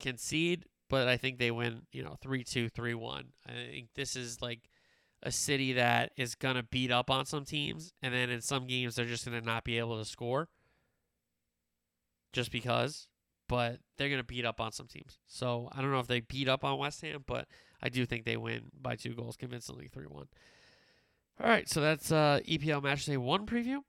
concede, 0.00 0.66
but 0.90 1.08
I 1.08 1.16
think 1.16 1.38
they 1.38 1.50
win, 1.50 1.82
you 1.92 2.02
know, 2.02 2.16
3 2.20 2.44
2, 2.44 2.68
3 2.68 2.94
1. 2.94 3.24
I 3.48 3.52
think 3.52 3.88
this 3.94 4.16
is 4.16 4.42
like 4.42 4.60
a 5.24 5.32
city 5.32 5.72
that 5.72 6.12
is 6.16 6.34
going 6.34 6.56
to 6.56 6.62
beat 6.62 6.90
up 6.92 7.10
on 7.10 7.26
some 7.26 7.44
teams, 7.44 7.92
and 8.02 8.14
then 8.14 8.30
in 8.30 8.40
some 8.40 8.66
games 8.66 8.94
they're 8.94 9.06
just 9.06 9.24
going 9.24 9.38
to 9.38 9.44
not 9.44 9.64
be 9.64 9.78
able 9.78 9.98
to 9.98 10.04
score 10.04 10.48
just 12.32 12.52
because. 12.52 13.08
But 13.46 13.80
they're 13.98 14.08
going 14.08 14.20
to 14.20 14.26
beat 14.26 14.46
up 14.46 14.58
on 14.58 14.72
some 14.72 14.86
teams. 14.86 15.18
So 15.26 15.68
I 15.72 15.82
don't 15.82 15.90
know 15.92 15.98
if 15.98 16.06
they 16.06 16.20
beat 16.20 16.48
up 16.48 16.64
on 16.64 16.78
West 16.78 17.02
Ham, 17.02 17.24
but 17.26 17.46
I 17.82 17.90
do 17.90 18.06
think 18.06 18.24
they 18.24 18.38
win 18.38 18.70
by 18.80 18.96
two 18.96 19.14
goals 19.14 19.36
convincingly 19.36 19.88
3 19.88 20.06
1. 20.06 20.26
All 21.40 21.48
right, 21.48 21.68
so 21.68 21.80
that's 21.80 22.10
uh, 22.10 22.40
EPL 22.48 22.82
Match 22.82 23.04
Day 23.04 23.18
1 23.18 23.44
preview. 23.46 23.80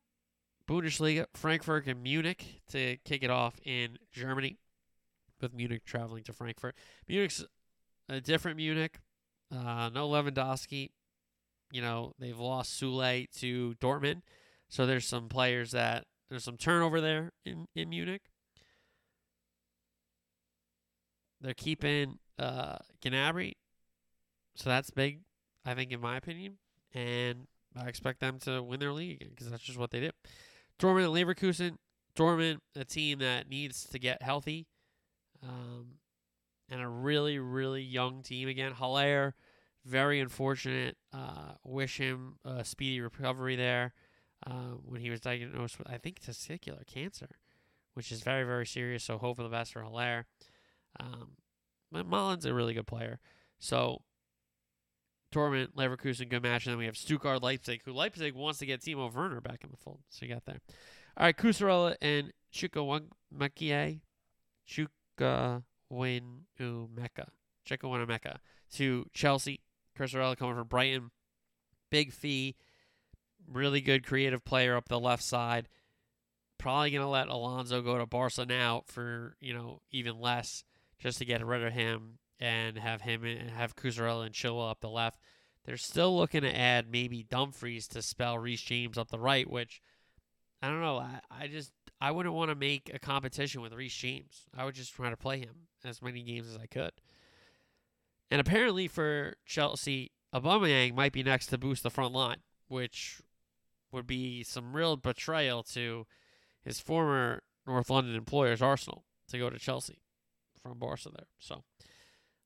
Bundesliga, 0.67 1.27
Frankfurt 1.33 1.85
and 1.87 2.01
Munich 2.01 2.61
to 2.71 2.97
kick 3.05 3.23
it 3.23 3.29
off 3.29 3.59
in 3.63 3.97
Germany. 4.11 4.57
with 5.39 5.53
Munich 5.53 5.85
traveling 5.85 6.23
to 6.23 6.33
Frankfurt. 6.33 6.75
Munich's 7.07 7.45
a 8.09 8.19
different 8.19 8.57
Munich. 8.57 8.99
Uh, 9.51 9.89
no 9.93 10.09
Lewandowski. 10.09 10.89
You 11.75 11.81
know, 11.81 12.13
they've 12.17 12.39
lost 12.39 12.81
Sule 12.81 13.29
to 13.39 13.75
Dortmund. 13.81 14.21
So 14.69 14.85
there's 14.85 15.05
some 15.05 15.27
players 15.27 15.71
that 15.71 16.05
there's 16.29 16.45
some 16.45 16.55
turnover 16.55 17.01
there 17.01 17.33
in, 17.45 17.67
in 17.75 17.89
Munich. 17.89 18.21
They're 21.41 21.53
keeping 21.53 22.19
uh, 22.39 22.77
Gnabry. 23.03 23.55
So 24.55 24.69
that's 24.69 24.89
big, 24.89 25.19
I 25.65 25.73
think, 25.73 25.91
in 25.91 25.99
my 25.99 26.15
opinion. 26.15 26.59
And 26.93 27.47
I 27.75 27.89
expect 27.89 28.21
them 28.21 28.39
to 28.43 28.63
win 28.63 28.79
their 28.79 28.93
league 28.93 29.17
again 29.17 29.31
because 29.31 29.51
that's 29.51 29.63
just 29.63 29.77
what 29.77 29.91
they 29.91 29.99
did. 29.99 30.13
Dortmund 30.79 31.13
and 31.13 31.27
Leverkusen. 31.27 31.75
Dortmund, 32.17 32.59
a 32.77 32.85
team 32.85 33.19
that 33.19 33.49
needs 33.49 33.83
to 33.83 33.99
get 33.99 34.21
healthy. 34.21 34.65
Um, 35.43 35.95
and 36.69 36.81
a 36.81 36.87
really, 36.87 37.37
really 37.37 37.83
young 37.83 38.23
team 38.23 38.47
again. 38.47 38.71
Haller, 38.71 39.35
very 39.85 40.19
unfortunate. 40.19 40.97
Uh, 41.13 41.53
wish 41.63 41.97
him 41.97 42.35
a 42.43 42.65
speedy 42.65 43.01
recovery 43.01 43.55
there 43.55 43.93
uh, 44.45 44.75
when 44.83 45.01
he 45.01 45.09
was 45.09 45.21
diagnosed 45.21 45.77
with, 45.77 45.89
I 45.89 45.97
think, 45.97 46.19
testicular 46.19 46.85
cancer, 46.85 47.29
which 47.93 48.11
is 48.11 48.21
very, 48.21 48.43
very 48.43 48.65
serious. 48.65 49.03
So 49.03 49.17
hope 49.17 49.37
for 49.37 49.43
the 49.43 49.49
best 49.49 49.73
for 49.73 49.81
Haller. 49.81 50.25
Um, 50.99 51.31
but 51.91 52.07
Malen's 52.07 52.45
a 52.45 52.53
really 52.53 52.73
good 52.73 52.87
player. 52.87 53.19
So 53.59 54.01
Dortmund, 55.31 55.73
Leverkusen, 55.75 56.29
good 56.29 56.43
match. 56.43 56.65
And 56.65 56.73
then 56.73 56.79
we 56.79 56.85
have 56.85 56.97
Stuttgart, 56.97 57.43
Leipzig, 57.43 57.81
who 57.85 57.93
Leipzig 57.93 58.33
wants 58.33 58.59
to 58.59 58.65
get 58.65 58.81
Timo 58.81 59.13
Werner 59.13 59.41
back 59.41 59.63
in 59.63 59.71
the 59.71 59.77
fold. 59.77 59.99
So 60.09 60.25
you 60.25 60.33
got 60.33 60.45
there. 60.45 60.59
All 61.17 61.25
right, 61.25 61.37
Cucurella 61.37 61.95
and 62.01 62.33
Chukwuemeka. 62.53 63.99
Chukwuemeka. 64.67 64.89
Chukwuemeka 67.67 68.37
to 68.73 69.05
Chelsea. 69.13 69.61
Cucurella 69.97 70.37
coming 70.37 70.55
from 70.55 70.67
Brighton. 70.67 71.11
Big 71.89 72.11
fee. 72.11 72.55
Really 73.47 73.81
good 73.81 74.05
creative 74.05 74.43
player 74.43 74.75
up 74.75 74.89
the 74.89 74.99
left 74.99 75.23
side. 75.23 75.67
Probably 76.57 76.91
going 76.91 77.03
to 77.03 77.07
let 77.07 77.27
Alonso 77.27 77.81
go 77.81 77.97
to 77.97 78.05
Barca 78.05 78.45
now 78.45 78.83
for, 78.87 79.35
you 79.39 79.53
know, 79.53 79.81
even 79.91 80.19
less 80.19 80.63
just 80.99 81.19
to 81.19 81.25
get 81.25 81.45
rid 81.45 81.63
of 81.63 81.73
him 81.73 82.17
and 82.39 82.77
have 82.77 83.01
him 83.01 83.23
and 83.23 83.49
have 83.49 83.75
Cucurella 83.75 84.25
and 84.25 84.33
Chilwell 84.33 84.71
up 84.71 84.81
the 84.81 84.89
left. 84.89 85.19
They're 85.65 85.77
still 85.77 86.15
looking 86.15 86.41
to 86.41 86.55
add 86.55 86.91
maybe 86.91 87.23
Dumfries 87.23 87.87
to 87.89 88.01
spell 88.01 88.37
Reece 88.37 88.61
James 88.61 88.97
up 88.97 89.09
the 89.09 89.19
right, 89.19 89.49
which 89.49 89.81
I 90.61 90.69
don't 90.69 90.81
know. 90.81 90.97
I, 90.97 91.19
I 91.31 91.47
just 91.47 91.71
I 91.99 92.11
wouldn't 92.11 92.35
want 92.35 92.49
to 92.49 92.55
make 92.55 92.91
a 92.93 92.99
competition 92.99 93.61
with 93.61 93.73
Reece 93.73 93.95
James. 93.95 94.43
I 94.55 94.65
would 94.65 94.75
just 94.75 94.93
try 94.93 95.09
to 95.09 95.17
play 95.17 95.39
him 95.39 95.67
as 95.83 96.01
many 96.01 96.21
games 96.23 96.47
as 96.47 96.57
I 96.57 96.67
could. 96.67 96.91
And 98.31 98.41
apparently 98.41 98.87
for 98.87 99.35
Chelsea, 99.45 100.11
Aubameyang 100.33 100.95
might 100.95 101.13
be 101.13 101.23
next 101.23 101.47
to 101.47 101.57
boost 101.57 101.83
the 101.83 101.89
front 101.89 102.13
line, 102.13 102.39
which 102.67 103.21
would 103.91 104.07
be 104.07 104.43
some 104.43 104.75
real 104.75 104.97
betrayal 104.97 105.63
to 105.63 106.05
his 106.63 106.79
former 106.79 107.43
North 107.65 107.89
London 107.89 108.15
employers, 108.15 108.61
Arsenal, 108.61 109.05
to 109.29 109.37
go 109.37 109.49
to 109.49 109.57
Chelsea 109.57 110.01
from 110.61 110.77
Barca 110.77 111.09
there. 111.09 111.27
So 111.39 111.63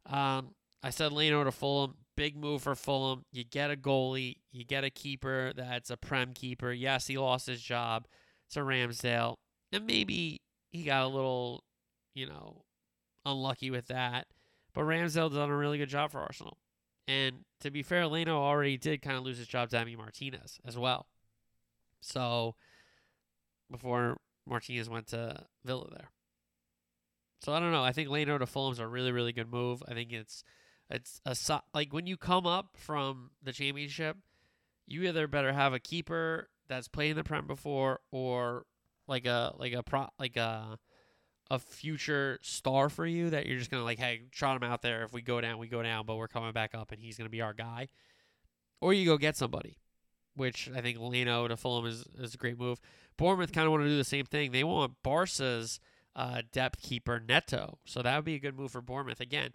um, 0.05 0.55
I 0.83 0.89
said 0.89 1.11
Leno 1.11 1.43
to 1.43 1.51
Fulham. 1.51 1.95
Big 2.15 2.35
move 2.35 2.63
for 2.63 2.75
Fulham. 2.75 3.23
You 3.31 3.45
get 3.45 3.71
a 3.71 3.77
goalie. 3.77 4.37
You 4.51 4.65
get 4.65 4.83
a 4.83 4.89
keeper 4.89 5.53
that's 5.55 5.89
a 5.89 5.97
Prem 5.97 6.33
keeper. 6.33 6.71
Yes, 6.73 7.07
he 7.07 7.17
lost 7.17 7.47
his 7.47 7.61
job 7.61 8.07
to 8.51 8.59
Ramsdale. 8.59 9.37
And 9.71 9.85
maybe 9.85 10.41
he 10.71 10.83
got 10.83 11.03
a 11.03 11.07
little, 11.07 11.63
you 12.13 12.27
know, 12.27 12.63
unlucky 13.25 13.71
with 13.71 13.87
that. 13.87 14.27
But 14.73 14.83
Ramsdale 14.83 15.33
done 15.33 15.49
a 15.49 15.55
really 15.55 15.77
good 15.77 15.89
job 15.89 16.11
for 16.11 16.19
Arsenal. 16.19 16.57
And 17.07 17.43
to 17.61 17.71
be 17.71 17.81
fair, 17.81 18.05
Leno 18.07 18.37
already 18.37 18.77
did 18.77 19.01
kind 19.01 19.17
of 19.17 19.23
lose 19.23 19.37
his 19.37 19.47
job 19.47 19.69
to 19.69 19.77
Emi 19.77 19.97
Martinez 19.97 20.59
as 20.65 20.77
well. 20.77 21.07
So 22.01 22.55
before 23.69 24.17
Martinez 24.47 24.89
went 24.89 25.07
to 25.07 25.45
Villa 25.65 25.87
there. 25.89 26.11
So 27.41 27.53
I 27.53 27.59
don't 27.59 27.71
know. 27.71 27.83
I 27.83 27.93
think 27.93 28.09
Leno 28.09 28.37
to 28.37 28.45
Fulham's 28.45 28.79
a 28.79 28.87
really, 28.87 29.11
really 29.11 29.31
good 29.31 29.51
move. 29.51 29.81
I 29.87 29.93
think 29.93 30.11
it's 30.11 30.43
it's 30.89 31.21
a 31.25 31.61
like 31.73 31.93
when 31.93 32.07
you 32.07 32.17
come 32.17 32.45
up 32.45 32.75
from 32.75 33.31
the 33.41 33.53
championship, 33.53 34.17
you 34.87 35.03
either 35.03 35.27
better 35.27 35.53
have 35.53 35.73
a 35.73 35.79
keeper 35.79 36.49
that's 36.67 36.87
played 36.87 37.11
in 37.11 37.17
the 37.17 37.23
Prem 37.23 37.47
before, 37.47 37.99
or 38.11 38.65
like 39.07 39.25
a 39.25 39.53
like 39.57 39.73
a 39.73 39.83
pro 39.83 40.07
like 40.19 40.35
a 40.35 40.77
a 41.51 41.59
future 41.59 42.39
star 42.41 42.89
for 42.89 43.05
you 43.05 43.29
that 43.31 43.45
you're 43.45 43.57
just 43.57 43.71
gonna 43.71 43.83
like, 43.83 43.99
hey, 43.99 44.21
trot 44.31 44.55
him 44.55 44.69
out 44.69 44.81
there. 44.81 45.03
If 45.03 45.13
we 45.13 45.21
go 45.21 45.41
down, 45.41 45.57
we 45.57 45.67
go 45.67 45.81
down, 45.81 46.05
but 46.05 46.17
we're 46.17 46.27
coming 46.27 46.51
back 46.51 46.75
up, 46.75 46.91
and 46.91 47.01
he's 47.01 47.17
gonna 47.17 47.29
be 47.29 47.41
our 47.41 47.53
guy. 47.53 47.87
Or 48.81 48.93
you 48.93 49.05
go 49.05 49.17
get 49.17 49.35
somebody, 49.35 49.77
which 50.35 50.69
I 50.75 50.81
think 50.81 50.99
Leno 50.99 51.47
to 51.47 51.57
Fulham 51.57 51.85
is 51.85 52.05
is 52.17 52.33
a 52.33 52.37
great 52.37 52.59
move. 52.59 52.79
Bournemouth 53.17 53.51
kind 53.51 53.65
of 53.65 53.71
want 53.71 53.83
to 53.83 53.89
do 53.89 53.97
the 53.97 54.03
same 54.03 54.25
thing. 54.25 54.51
They 54.51 54.63
want 54.63 54.93
Barca's 55.03 55.79
uh, 56.15 56.41
depth 56.51 56.81
keeper 56.81 57.19
Neto. 57.19 57.79
So 57.85 58.01
that 58.01 58.15
would 58.15 58.25
be 58.25 58.35
a 58.35 58.39
good 58.39 58.57
move 58.57 58.71
for 58.71 58.81
Bournemouth. 58.81 59.19
Again, 59.19 59.51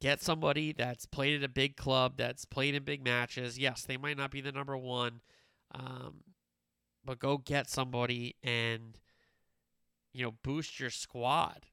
get 0.00 0.22
somebody 0.22 0.72
that's 0.72 1.06
played 1.06 1.36
at 1.36 1.44
a 1.44 1.52
big 1.52 1.76
club, 1.76 2.14
that's 2.16 2.44
played 2.44 2.74
in 2.74 2.84
big 2.84 3.04
matches. 3.04 3.58
Yes, 3.58 3.84
they 3.84 3.96
might 3.96 4.16
not 4.16 4.30
be 4.30 4.40
the 4.40 4.52
number 4.52 4.76
one, 4.76 5.20
um, 5.74 6.22
but 7.04 7.18
go 7.18 7.38
get 7.38 7.68
somebody 7.68 8.36
and 8.42 8.98
you 10.12 10.24
know 10.24 10.34
boost 10.42 10.78
your 10.78 10.90
squad 10.90 11.66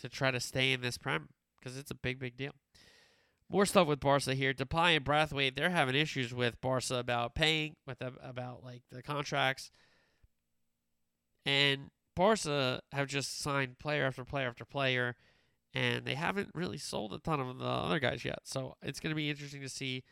to 0.00 0.08
try 0.08 0.30
to 0.30 0.40
stay 0.40 0.72
in 0.72 0.80
this 0.80 0.98
prem 0.98 1.28
because 1.58 1.78
it's 1.78 1.90
a 1.90 1.94
big, 1.96 2.18
big 2.18 2.36
deal. 2.36 2.52
More 3.48 3.66
stuff 3.66 3.86
with 3.86 4.00
Barca 4.00 4.34
here. 4.34 4.52
Depay 4.52 4.96
and 4.96 5.04
Braithwaite, 5.04 5.54
they're 5.54 5.70
having 5.70 5.94
issues 5.94 6.34
with 6.34 6.60
Barca 6.60 6.96
about 6.96 7.34
paying, 7.34 7.76
with 7.86 8.02
about 8.22 8.64
like 8.64 8.82
the 8.90 9.02
contracts. 9.02 9.70
And 11.46 11.90
Barca 12.16 12.80
have 12.92 13.06
just 13.06 13.40
signed 13.40 13.78
player 13.78 14.06
after 14.06 14.24
player 14.24 14.48
after 14.48 14.64
player, 14.64 15.14
and 15.74 16.04
they 16.04 16.14
haven't 16.14 16.50
really 16.54 16.78
sold 16.78 17.12
a 17.12 17.18
ton 17.18 17.40
of 17.40 17.58
the 17.58 17.64
other 17.64 17.98
guys 17.98 18.24
yet. 18.24 18.40
So 18.44 18.76
it's 18.82 19.00
going 19.00 19.10
to 19.10 19.16
be 19.16 19.30
interesting 19.30 19.60
to 19.60 19.68
see 19.68 20.04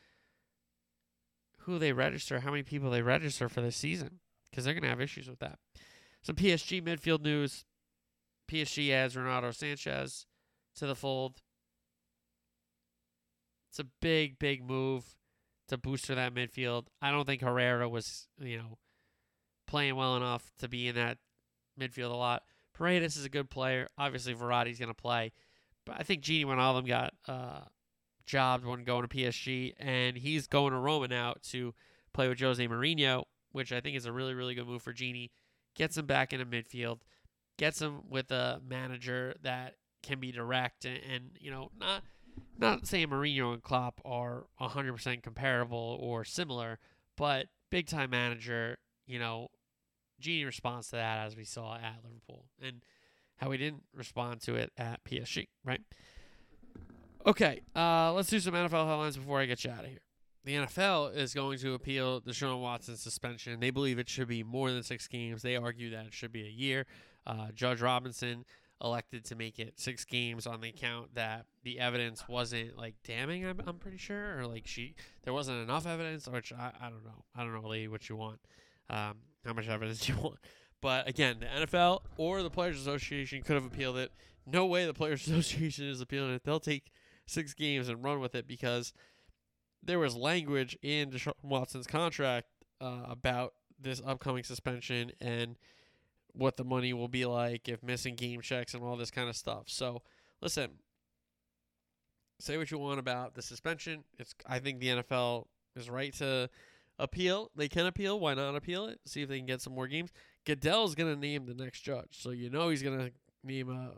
who 1.61 1.79
they 1.79 1.93
register, 1.93 2.41
how 2.41 2.51
many 2.51 2.63
people 2.63 2.91
they 2.91 3.03
register 3.03 3.49
for 3.49 3.61
this 3.61 3.77
season, 3.77 4.21
because 4.51 4.65
they're 4.65 4.75
going 4.75 4.83
to 4.83 4.89
have 4.89 5.01
issues 5.01 5.29
with 5.29 5.39
that. 5.39 5.59
Some 6.23 6.37
PSG 6.37 6.83
midfield 6.83 7.23
news. 7.23 7.65
PSG 8.51 8.91
adds 8.91 9.17
Renato 9.17 9.51
Sanches 9.51 10.27
to 10.77 10.87
the 10.87 10.95
fold. 10.95 11.41
It's 13.71 13.79
a 13.79 13.87
big, 14.01 14.39
big 14.39 14.63
move 14.63 15.17
to 15.69 15.79
booster 15.79 16.15
that 16.15 16.35
midfield. 16.35 16.87
I 17.01 17.11
don't 17.11 17.27
think 17.27 17.41
Herrera 17.41 17.89
was, 17.89 18.29
you 18.39 18.59
know, 18.59 18.79
playing 19.67 19.97
well 19.97 20.17
enough 20.17 20.53
to 20.59 20.69
be 20.69 20.89
in 20.89 20.95
that 20.97 21.19
midfield 21.81 22.11
a 22.11 22.17
lot. 22.17 22.43
Paredes 22.75 23.17
is 23.17 23.25
a 23.25 23.31
good 23.31 23.51
player. 23.51 23.89
Obviously, 23.97 24.35
Verratti's 24.35 24.79
going 24.79 24.89
to 24.89 24.95
play. 24.95 25.33
But 25.87 25.97
I 25.99 26.03
think 26.03 26.23
Gini, 26.23 26.45
when 26.45 26.59
all 26.59 26.77
of 26.77 26.85
them 26.85 26.89
got 26.89 27.15
uh, 27.27 27.61
jobbed 28.27 28.65
when 28.65 28.85
going 28.85 29.07
to 29.07 29.09
PSG, 29.09 29.73
and 29.79 30.17
he's 30.17 30.47
going 30.47 30.73
to 30.73 30.79
Roma 30.79 31.09
now 31.09 31.35
to 31.51 31.75
play 32.13 32.29
with 32.29 32.41
Jose 32.41 32.67
Mourinho, 32.69 33.25
which 33.53 33.73
I 33.73 33.81
think 33.81 33.97
is 33.97 34.07
a 34.07 34.13
really, 34.13 34.35
really 34.35 34.55
good 34.55 34.67
move 34.67 34.83
for 34.83 34.93
Gini. 34.93 35.31
Gets 35.75 35.97
him 35.97 36.07
back 36.07 36.33
into 36.33 36.45
midfield, 36.45 36.99
gets 37.59 37.81
him 37.81 38.03
with 38.09 38.31
a 38.31 38.61
manager 38.67 39.35
that 39.43 39.77
can 40.03 40.21
be 40.21 40.33
direct, 40.33 40.85
and, 40.85 41.01
and 41.11 41.31
you 41.41 41.51
know, 41.51 41.71
not 41.79 42.03
not 42.59 42.87
saying 42.87 43.09
Mourinho 43.09 43.53
and 43.53 43.63
Klopp 43.63 44.01
are 44.05 44.47
100% 44.61 45.23
comparable 45.23 45.99
or 46.01 46.25
similar, 46.25 46.79
but 47.17 47.47
big 47.71 47.87
time 47.87 48.11
manager, 48.11 48.79
you 49.07 49.19
know, 49.19 49.49
Gini 50.23 50.45
responds 50.45 50.89
to 50.91 50.97
that 50.97 51.27
as 51.27 51.37
we 51.37 51.45
saw 51.45 51.75
at 51.75 51.99
Liverpool 52.05 52.45
and 52.63 52.85
how 53.37 53.51
he 53.51 53.59
didn't 53.59 53.83
respond 53.95 54.41
to 54.43 54.55
it 54.55 54.73
at 54.79 55.03
PSG, 55.05 55.49
right? 55.65 55.81
Okay, 57.27 57.63
uh, 57.75 58.13
let's 58.13 58.29
do 58.29 58.39
some 58.41 58.55
NFL 58.55 58.87
headlines 58.87 59.17
before 59.17 59.41
I 59.41 59.47
get 59.47 59.65
you 59.65 59.71
out 59.71 59.85
of 59.85 59.91
here. 59.91 60.02
The 60.45 60.55
NFL 60.55 61.15
is 61.17 61.35
going 61.35 61.59
to 61.59 61.75
appeal 61.75 62.21
Deshaun 62.21 62.61
Watson's 62.61 63.01
suspension. 63.01 63.61
They 63.61 63.71
believe 63.71 63.99
it 63.99 64.09
should 64.09 64.29
be 64.29 64.43
more 64.43 64.73
than 64.73 64.83
six 64.83 65.07
games. 65.07 65.43
They 65.43 65.57
argue 65.57 65.91
that 65.91 66.07
it 66.07 66.15
should 66.15 66.33
be 66.33 66.45
a 66.45 66.51
year. 66.51 66.87
Uh, 67.27 67.49
Judge 67.55 67.81
Robinson 67.81 68.45
elected 68.83 69.25
to 69.27 69.37
make 69.37 69.59
it 69.59 69.79
six 69.79 70.05
games 70.05 70.47
on 70.47 70.61
the 70.61 70.69
account 70.69 71.15
that 71.15 71.47
the 71.63 71.79
evidence 71.79 72.27
wasn't 72.29 72.77
like 72.77 72.97
damning. 73.05 73.47
I'm, 73.47 73.61
I'm 73.67 73.79
pretty 73.79 73.99
sure, 73.99 74.39
or 74.39 74.47
like 74.47 74.67
she 74.67 74.95
there 75.23 75.33
wasn't 75.33 75.63
enough 75.63 75.87
evidence, 75.87 76.27
which 76.27 76.53
I, 76.53 76.73
I 76.81 76.91
don't 76.91 77.05
know. 77.05 77.25
I 77.37 77.45
don't 77.45 77.55
know, 77.55 77.69
lady, 77.69 77.89
what 77.89 78.09
you 78.09 78.17
want. 78.17 78.41
Um, 78.91 79.19
how 79.45 79.53
much 79.55 79.69
evidence 79.69 80.09
you 80.09 80.17
want. 80.17 80.39
But 80.81 81.09
again, 81.09 81.37
the 81.41 81.67
NFL 81.67 82.01
or 82.17 82.43
the 82.43 82.51
Players 82.51 82.81
Association 82.81 83.43
could 83.43 83.55
have 83.55 83.65
appealed 83.65 83.97
it. 83.99 84.11
No 84.47 84.67
way 84.67 84.85
the 84.85 84.95
Players 84.95 85.23
Association 85.29 85.87
is 85.87 86.01
appealing 86.01 86.35
it. 86.35 86.43
They'll 86.45 86.61
take 86.61 86.91
six 87.27 87.55
games 87.55 87.89
and 87.89 88.03
run 88.03 88.21
with 88.21 88.35
it 88.35 88.49
because 88.49 88.93
there 89.83 89.99
was 89.99 90.15
language 90.15 90.77
in 90.83 91.11
Deshaun 91.11 91.33
Watson's 91.43 91.87
contract 91.87 92.47
uh, 92.81 93.05
about 93.09 93.55
this 93.81 94.01
upcoming 94.05 94.45
suspension, 94.45 95.13
and 95.21 95.57
what 96.35 96.57
the 96.57 96.65
money 96.65 96.93
will 96.93 97.09
be 97.09 97.27
like 97.27 97.69
if 97.69 97.83
missing 97.83 98.15
game 98.15 98.41
checks 98.41 98.75
and 98.75 98.83
all 98.83 98.97
this 98.97 99.11
kind 99.11 99.29
of 99.29 99.37
stuff. 99.37 99.65
So, 99.67 100.03
listen, 100.41 100.71
say 102.41 102.57
what 102.57 102.71
you 102.71 102.79
want 102.79 102.99
about 102.99 103.35
the 103.35 103.43
suspension. 103.43 104.05
It's 104.19 104.35
I 104.47 104.59
think 104.59 104.81
the 104.81 104.89
NFL 104.89 105.47
is 105.77 105.91
right 105.91 106.13
to 106.15 106.49
appeal. 106.99 107.51
They 107.57 107.69
can 107.69 107.87
appeal. 107.87 108.19
Why 108.19 108.35
not 108.35 108.57
appeal 108.57 108.87
it? 108.87 109.01
See 109.07 109.23
if 109.23 109.29
they 109.29 109.39
can 109.39 109.47
get 109.47 109.61
some 109.61 109.75
more 109.75 109.89
games. 109.89 110.11
Goodell's 110.45 110.95
gonna 110.95 111.17
name 111.17 111.47
the 111.47 111.55
next 111.55 111.81
judge, 111.81 112.09
so 112.11 112.31
you 112.31 112.51
know 112.51 112.69
he's 112.69 112.83
gonna 112.83 113.11
name 113.45 113.71
a 113.71 113.93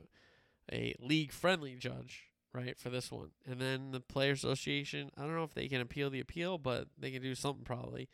a 0.72 0.94
league 0.98 1.32
friendly 1.32 1.76
judge, 1.76 2.28
right, 2.54 2.78
for 2.78 2.88
this 2.88 3.10
one. 3.10 3.30
And 3.46 3.60
then 3.60 3.90
the 3.90 4.00
player 4.00 4.32
association. 4.32 5.10
I 5.18 5.22
don't 5.22 5.34
know 5.34 5.44
if 5.44 5.54
they 5.54 5.68
can 5.68 5.80
appeal 5.80 6.08
the 6.08 6.20
appeal, 6.20 6.56
but 6.56 6.86
they 6.98 7.10
can 7.10 7.20
do 7.20 7.34
something 7.34 7.64
probably. 7.64 8.08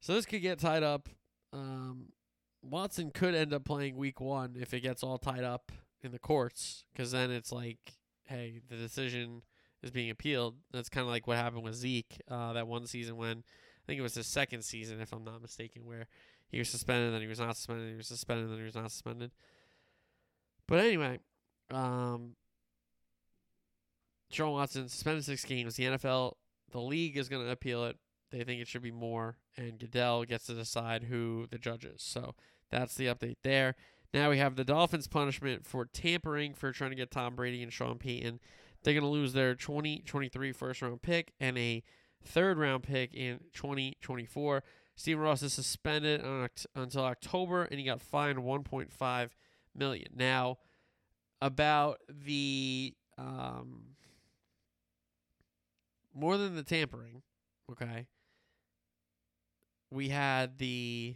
So 0.00 0.14
this 0.14 0.26
could 0.26 0.42
get 0.42 0.58
tied 0.58 0.82
up. 0.82 1.08
Um, 1.52 2.12
Watson 2.62 3.10
could 3.10 3.34
end 3.34 3.54
up 3.54 3.64
playing 3.64 3.96
week 3.96 4.20
one 4.20 4.56
if 4.60 4.74
it 4.74 4.80
gets 4.80 5.02
all 5.02 5.18
tied 5.18 5.44
up 5.44 5.72
in 6.02 6.12
the 6.12 6.18
courts, 6.18 6.84
because 6.92 7.12
then 7.12 7.30
it's 7.30 7.50
like, 7.50 7.94
hey, 8.24 8.60
the 8.68 8.76
decision 8.76 9.42
is 9.82 9.90
being 9.90 10.10
appealed. 10.10 10.56
That's 10.72 10.88
kind 10.88 11.02
of 11.02 11.10
like 11.10 11.26
what 11.26 11.38
happened 11.38 11.62
with 11.62 11.74
Zeke 11.74 12.20
uh, 12.30 12.52
that 12.52 12.66
one 12.66 12.86
season 12.86 13.16
when 13.16 13.38
I 13.38 13.86
think 13.86 13.98
it 13.98 14.02
was 14.02 14.14
his 14.14 14.26
second 14.26 14.62
season, 14.62 15.00
if 15.00 15.12
I'm 15.12 15.24
not 15.24 15.40
mistaken, 15.40 15.86
where 15.86 16.06
he 16.48 16.58
was 16.58 16.68
suspended, 16.68 17.14
then 17.14 17.20
he 17.20 17.26
was 17.26 17.40
not 17.40 17.56
suspended, 17.56 17.90
he 17.90 17.96
was 17.96 18.08
suspended, 18.08 18.50
then 18.50 18.58
he 18.58 18.64
was 18.64 18.74
not 18.74 18.90
suspended. 18.90 19.30
But 20.66 20.80
anyway, 20.80 21.20
um, 21.70 22.34
Sean 24.36 24.52
Watson 24.52 24.88
suspended 24.88 25.24
six 25.24 25.44
games. 25.44 25.76
The 25.76 25.84
NFL, 25.84 26.34
the 26.70 26.80
league 26.80 27.16
is 27.16 27.28
going 27.28 27.44
to 27.44 27.50
appeal 27.50 27.84
it. 27.86 27.96
They 28.30 28.44
think 28.44 28.60
it 28.60 28.68
should 28.68 28.82
be 28.82 28.90
more, 28.90 29.38
and 29.56 29.78
Goodell 29.78 30.24
gets 30.24 30.46
to 30.46 30.54
decide 30.54 31.04
who 31.04 31.46
the 31.50 31.58
judge 31.58 31.84
is. 31.84 32.02
So 32.02 32.34
that's 32.70 32.94
the 32.94 33.06
update 33.06 33.36
there. 33.42 33.76
Now 34.12 34.30
we 34.30 34.38
have 34.38 34.56
the 34.56 34.64
Dolphins' 34.64 35.06
punishment 35.06 35.66
for 35.66 35.86
tampering 35.86 36.52
for 36.54 36.70
trying 36.72 36.90
to 36.90 36.96
get 36.96 37.10
Tom 37.10 37.34
Brady 37.34 37.62
and 37.62 37.72
Sean 37.72 37.98
Payton. 37.98 38.40
They're 38.82 38.94
going 38.94 39.04
to 39.04 39.08
lose 39.08 39.32
their 39.32 39.54
2023 39.54 40.52
first 40.52 40.82
round 40.82 41.02
pick 41.02 41.32
and 41.40 41.56
a 41.56 41.82
third 42.22 42.58
round 42.58 42.82
pick 42.82 43.14
in 43.14 43.40
2024. 43.54 44.62
Stephen 44.96 45.22
Ross 45.22 45.42
is 45.42 45.52
suspended 45.52 46.22
until 46.74 47.04
October, 47.04 47.64
and 47.64 47.78
he 47.78 47.86
got 47.86 48.00
fined 48.00 48.38
1.5 48.38 49.30
million. 49.74 50.08
Now, 50.14 50.58
about 51.40 52.00
the 52.08 52.94
um, 53.18 53.96
more 56.16 56.38
than 56.38 56.56
the 56.56 56.62
tampering, 56.62 57.22
okay. 57.70 58.06
We 59.90 60.08
had 60.08 60.58
the 60.58 61.14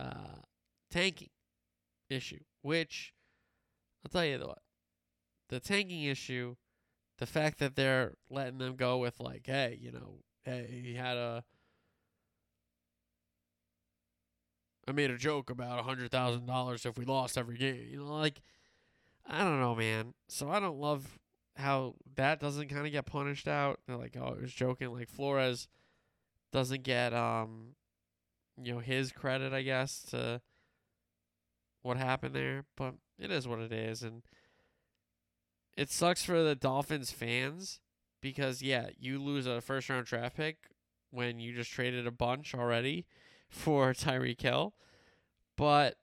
uh, 0.00 0.40
tanking 0.90 1.28
issue, 2.08 2.40
which 2.62 3.12
I'll 4.04 4.10
tell 4.10 4.24
you 4.24 4.38
what, 4.38 4.58
the 5.50 5.60
tanking 5.60 6.04
issue, 6.04 6.56
the 7.18 7.26
fact 7.26 7.58
that 7.58 7.76
they're 7.76 8.14
letting 8.30 8.58
them 8.58 8.76
go 8.76 8.98
with 8.98 9.20
like, 9.20 9.46
hey, 9.46 9.78
you 9.80 9.92
know, 9.92 10.20
hey, 10.44 10.82
he 10.84 10.94
had 10.94 11.16
a. 11.16 11.44
I 14.86 14.92
made 14.92 15.10
a 15.10 15.16
joke 15.16 15.48
about 15.48 15.78
a 15.78 15.82
hundred 15.82 16.10
thousand 16.10 16.46
dollars 16.46 16.84
if 16.84 16.98
we 16.98 17.04
lost 17.04 17.38
every 17.38 17.56
game. 17.56 17.86
You 17.90 17.98
know, 17.98 18.16
like 18.16 18.40
I 19.26 19.42
don't 19.44 19.60
know, 19.60 19.74
man. 19.74 20.14
So 20.28 20.50
I 20.50 20.60
don't 20.60 20.78
love 20.78 21.18
how 21.56 21.94
that 22.16 22.40
doesn't 22.40 22.68
kind 22.68 22.86
of 22.86 22.92
get 22.92 23.06
punished 23.06 23.48
out. 23.48 23.80
They're 23.86 23.96
like, 23.96 24.16
oh, 24.20 24.34
it 24.34 24.42
was 24.42 24.52
joking. 24.52 24.92
Like 24.92 25.08
Flores 25.08 25.68
doesn't 26.52 26.82
get 26.82 27.12
um, 27.12 27.74
you 28.62 28.72
know, 28.72 28.78
his 28.80 29.12
credit, 29.12 29.52
I 29.52 29.62
guess, 29.62 30.02
to 30.10 30.40
what 31.82 31.96
happened 31.96 32.34
there. 32.34 32.64
But 32.76 32.94
it 33.18 33.30
is 33.30 33.46
what 33.46 33.60
it 33.60 33.72
is, 33.72 34.02
and 34.02 34.22
it 35.76 35.90
sucks 35.90 36.24
for 36.24 36.42
the 36.42 36.54
Dolphins 36.54 37.10
fans 37.10 37.80
because 38.20 38.62
yeah, 38.62 38.88
you 38.98 39.18
lose 39.18 39.46
a 39.46 39.60
first 39.60 39.88
round 39.88 40.06
draft 40.06 40.36
pick 40.36 40.56
when 41.10 41.38
you 41.38 41.54
just 41.54 41.70
traded 41.70 42.06
a 42.06 42.12
bunch 42.12 42.54
already 42.54 43.06
for 43.48 43.92
Tyreek 43.92 44.40
Hill. 44.40 44.74
But 45.56 45.96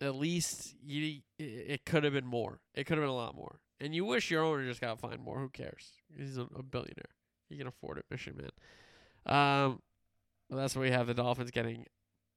at 0.00 0.14
least 0.14 0.74
you 0.82 1.20
it 1.38 1.84
could 1.84 2.04
have 2.04 2.12
been 2.12 2.26
more. 2.26 2.60
It 2.74 2.84
could 2.84 2.98
have 2.98 3.02
been 3.02 3.10
a 3.10 3.14
lot 3.14 3.34
more. 3.34 3.60
And 3.80 3.94
you 3.94 4.04
wish 4.04 4.30
your 4.30 4.42
owner 4.42 4.64
just 4.64 4.80
got 4.80 5.00
fined 5.00 5.20
more. 5.20 5.38
Who 5.38 5.48
cares? 5.50 5.92
He's 6.16 6.38
a, 6.38 6.46
billionaire. 6.62 7.10
He 7.48 7.58
can 7.58 7.66
afford 7.66 7.98
it, 7.98 8.06
Mission 8.10 8.36
Man. 8.36 8.50
Um, 9.26 9.82
well, 10.48 10.60
that's 10.60 10.74
what 10.74 10.82
we 10.82 10.90
have 10.90 11.06
the 11.06 11.14
Dolphins 11.14 11.50
getting 11.50 11.86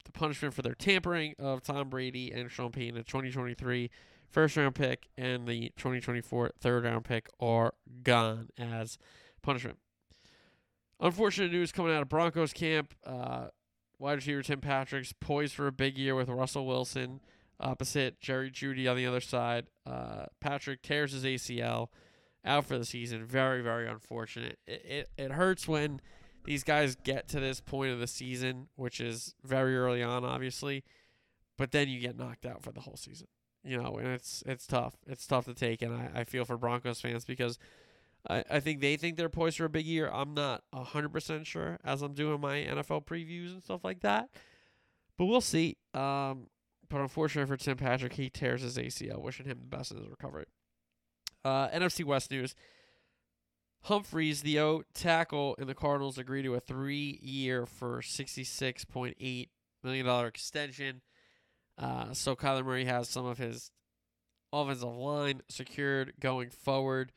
the 0.05 0.11
punishment 0.11 0.53
for 0.53 0.61
their 0.61 0.75
tampering 0.75 1.35
of 1.39 1.63
Tom 1.63 1.89
Brady 1.89 2.31
and 2.31 2.51
Sean 2.51 2.71
Payton 2.71 2.97
in 2.97 3.03
2023 3.03 3.89
first 4.29 4.57
round 4.57 4.75
pick 4.75 5.07
and 5.17 5.47
the 5.47 5.71
2024 5.77 6.51
third 6.59 6.83
round 6.83 7.05
pick 7.05 7.27
are 7.39 7.73
gone 8.03 8.49
as 8.57 8.97
punishment. 9.41 9.77
Unfortunate 10.99 11.51
news 11.51 11.71
coming 11.71 11.93
out 11.93 12.01
of 12.01 12.09
Broncos 12.09 12.53
camp. 12.53 12.93
Uh, 13.05 13.47
wide 13.97 14.15
receiver 14.15 14.41
Tim 14.41 14.61
Patrick's 14.61 15.13
poised 15.13 15.55
for 15.55 15.67
a 15.67 15.71
big 15.71 15.97
year 15.97 16.15
with 16.15 16.29
Russell 16.29 16.65
Wilson 16.65 17.21
opposite 17.59 18.19
Jerry 18.19 18.49
Judy 18.49 18.87
on 18.87 18.97
the 18.97 19.05
other 19.05 19.21
side. 19.21 19.67
Uh, 19.85 20.25
Patrick 20.39 20.81
tears 20.81 21.11
his 21.11 21.23
ACL 21.23 21.87
out 22.45 22.65
for 22.65 22.77
the 22.77 22.85
season. 22.85 23.25
Very, 23.25 23.61
very 23.61 23.87
unfortunate. 23.87 24.59
It, 24.65 24.85
it, 24.85 25.09
it 25.17 25.31
hurts 25.31 25.67
when 25.67 26.01
these 26.45 26.63
guys 26.63 26.95
get 26.95 27.27
to 27.29 27.39
this 27.39 27.59
point 27.59 27.91
of 27.91 27.99
the 27.99 28.07
season, 28.07 28.67
which 28.75 29.01
is 29.01 29.35
very 29.43 29.77
early 29.77 30.01
on, 30.01 30.23
obviously, 30.23 30.83
but 31.57 31.71
then 31.71 31.89
you 31.89 31.99
get 31.99 32.17
knocked 32.17 32.45
out 32.45 32.63
for 32.63 32.71
the 32.71 32.81
whole 32.81 32.97
season 32.97 33.27
you 33.63 33.81
know, 33.81 33.95
and 33.97 34.07
it's 34.07 34.43
it's 34.45 34.65
tough. 34.65 34.95
It's 35.07 35.25
tough 35.27 35.45
to 35.45 35.53
take, 35.53 35.81
and 35.81 35.93
I, 35.93 36.21
I 36.21 36.23
feel 36.23 36.45
for 36.45 36.57
Broncos 36.57 37.01
fans 37.01 37.25
because 37.25 37.59
I, 38.29 38.43
I 38.49 38.59
think 38.59 38.81
they 38.81 38.95
think 38.95 39.17
they're 39.17 39.29
poised 39.29 39.57
for 39.57 39.65
a 39.65 39.69
big 39.69 39.85
year. 39.85 40.09
I'm 40.11 40.33
not 40.33 40.63
hundred 40.73 41.09
percent 41.09 41.45
sure 41.45 41.77
as 41.83 42.01
I'm 42.01 42.13
doing 42.13 42.39
my 42.39 42.55
NFL 42.57 43.05
previews 43.05 43.51
and 43.51 43.63
stuff 43.63 43.83
like 43.83 44.01
that, 44.01 44.29
but 45.17 45.25
we'll 45.25 45.41
see. 45.41 45.77
Um, 45.93 46.47
but 46.89 47.01
unfortunately 47.01 47.47
for 47.47 47.61
Tim 47.61 47.77
Patrick, 47.77 48.13
he 48.13 48.29
tears 48.29 48.61
his 48.61 48.77
ACL. 48.77 49.21
Wishing 49.21 49.45
him 49.45 49.59
the 49.61 49.77
best 49.77 49.91
in 49.91 49.97
his 49.97 50.09
recovery. 50.09 50.45
Uh, 51.43 51.69
NFC 51.69 52.03
West 52.03 52.31
news. 52.31 52.55
Humphries, 53.83 54.41
the 54.41 54.59
O 54.59 54.83
tackle, 54.93 55.55
and 55.57 55.69
the 55.69 55.75
Cardinals 55.75 56.17
agree 56.17 56.43
to 56.43 56.55
a 56.55 56.59
three-year 56.59 57.65
for 57.65 58.01
sixty-six 58.01 58.83
point 58.83 59.15
eight 59.19 59.49
million 59.83 60.05
dollar 60.05 60.27
extension. 60.27 61.01
Uh, 61.77 62.13
so 62.13 62.35
Kyler 62.35 62.65
Murray 62.65 62.85
has 62.85 63.07
some 63.07 63.25
of 63.25 63.37
his 63.37 63.71
offensive 64.51 64.89
line 64.89 65.41
secured 65.47 66.13
going 66.19 66.49
forward. 66.49 67.13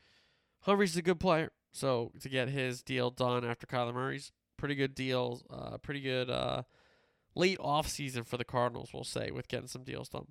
Humphries 0.61 0.91
is 0.91 0.97
a 0.97 1.01
good 1.01 1.19
player, 1.19 1.51
so 1.73 2.13
to 2.21 2.29
get 2.29 2.47
his 2.47 2.81
deal 2.81 3.09
done 3.09 3.43
after 3.43 3.67
Kyler 3.67 3.93
Murray's 3.93 4.31
pretty 4.63 4.75
good 4.75 4.95
deal, 4.95 5.41
uh, 5.49 5.77
pretty 5.79 5.99
good 5.99 6.29
uh, 6.29 6.63
late 7.35 7.57
off 7.59 7.87
season 7.87 8.23
for 8.23 8.37
the 8.37 8.45
Cardinals, 8.45 8.91
we'll 8.93 9.03
say, 9.03 9.31
with 9.31 9.47
getting 9.47 9.67
some 9.67 9.83
deals 9.83 10.09
done. 10.09 10.27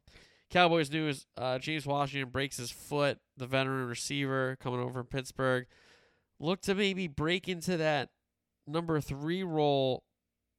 Cowboys 0.50 0.90
news: 0.90 1.26
uh, 1.36 1.58
James 1.58 1.86
Washington 1.86 2.30
breaks 2.30 2.58
his 2.58 2.70
foot. 2.70 3.18
The 3.36 3.46
veteran 3.46 3.88
receiver 3.88 4.56
coming 4.60 4.80
over 4.80 4.92
from 4.92 5.06
Pittsburgh 5.06 5.66
looked 6.38 6.64
to 6.64 6.74
maybe 6.74 7.06
break 7.08 7.48
into 7.48 7.76
that 7.76 8.10
number 8.66 9.00
three 9.00 9.42
role 9.42 10.04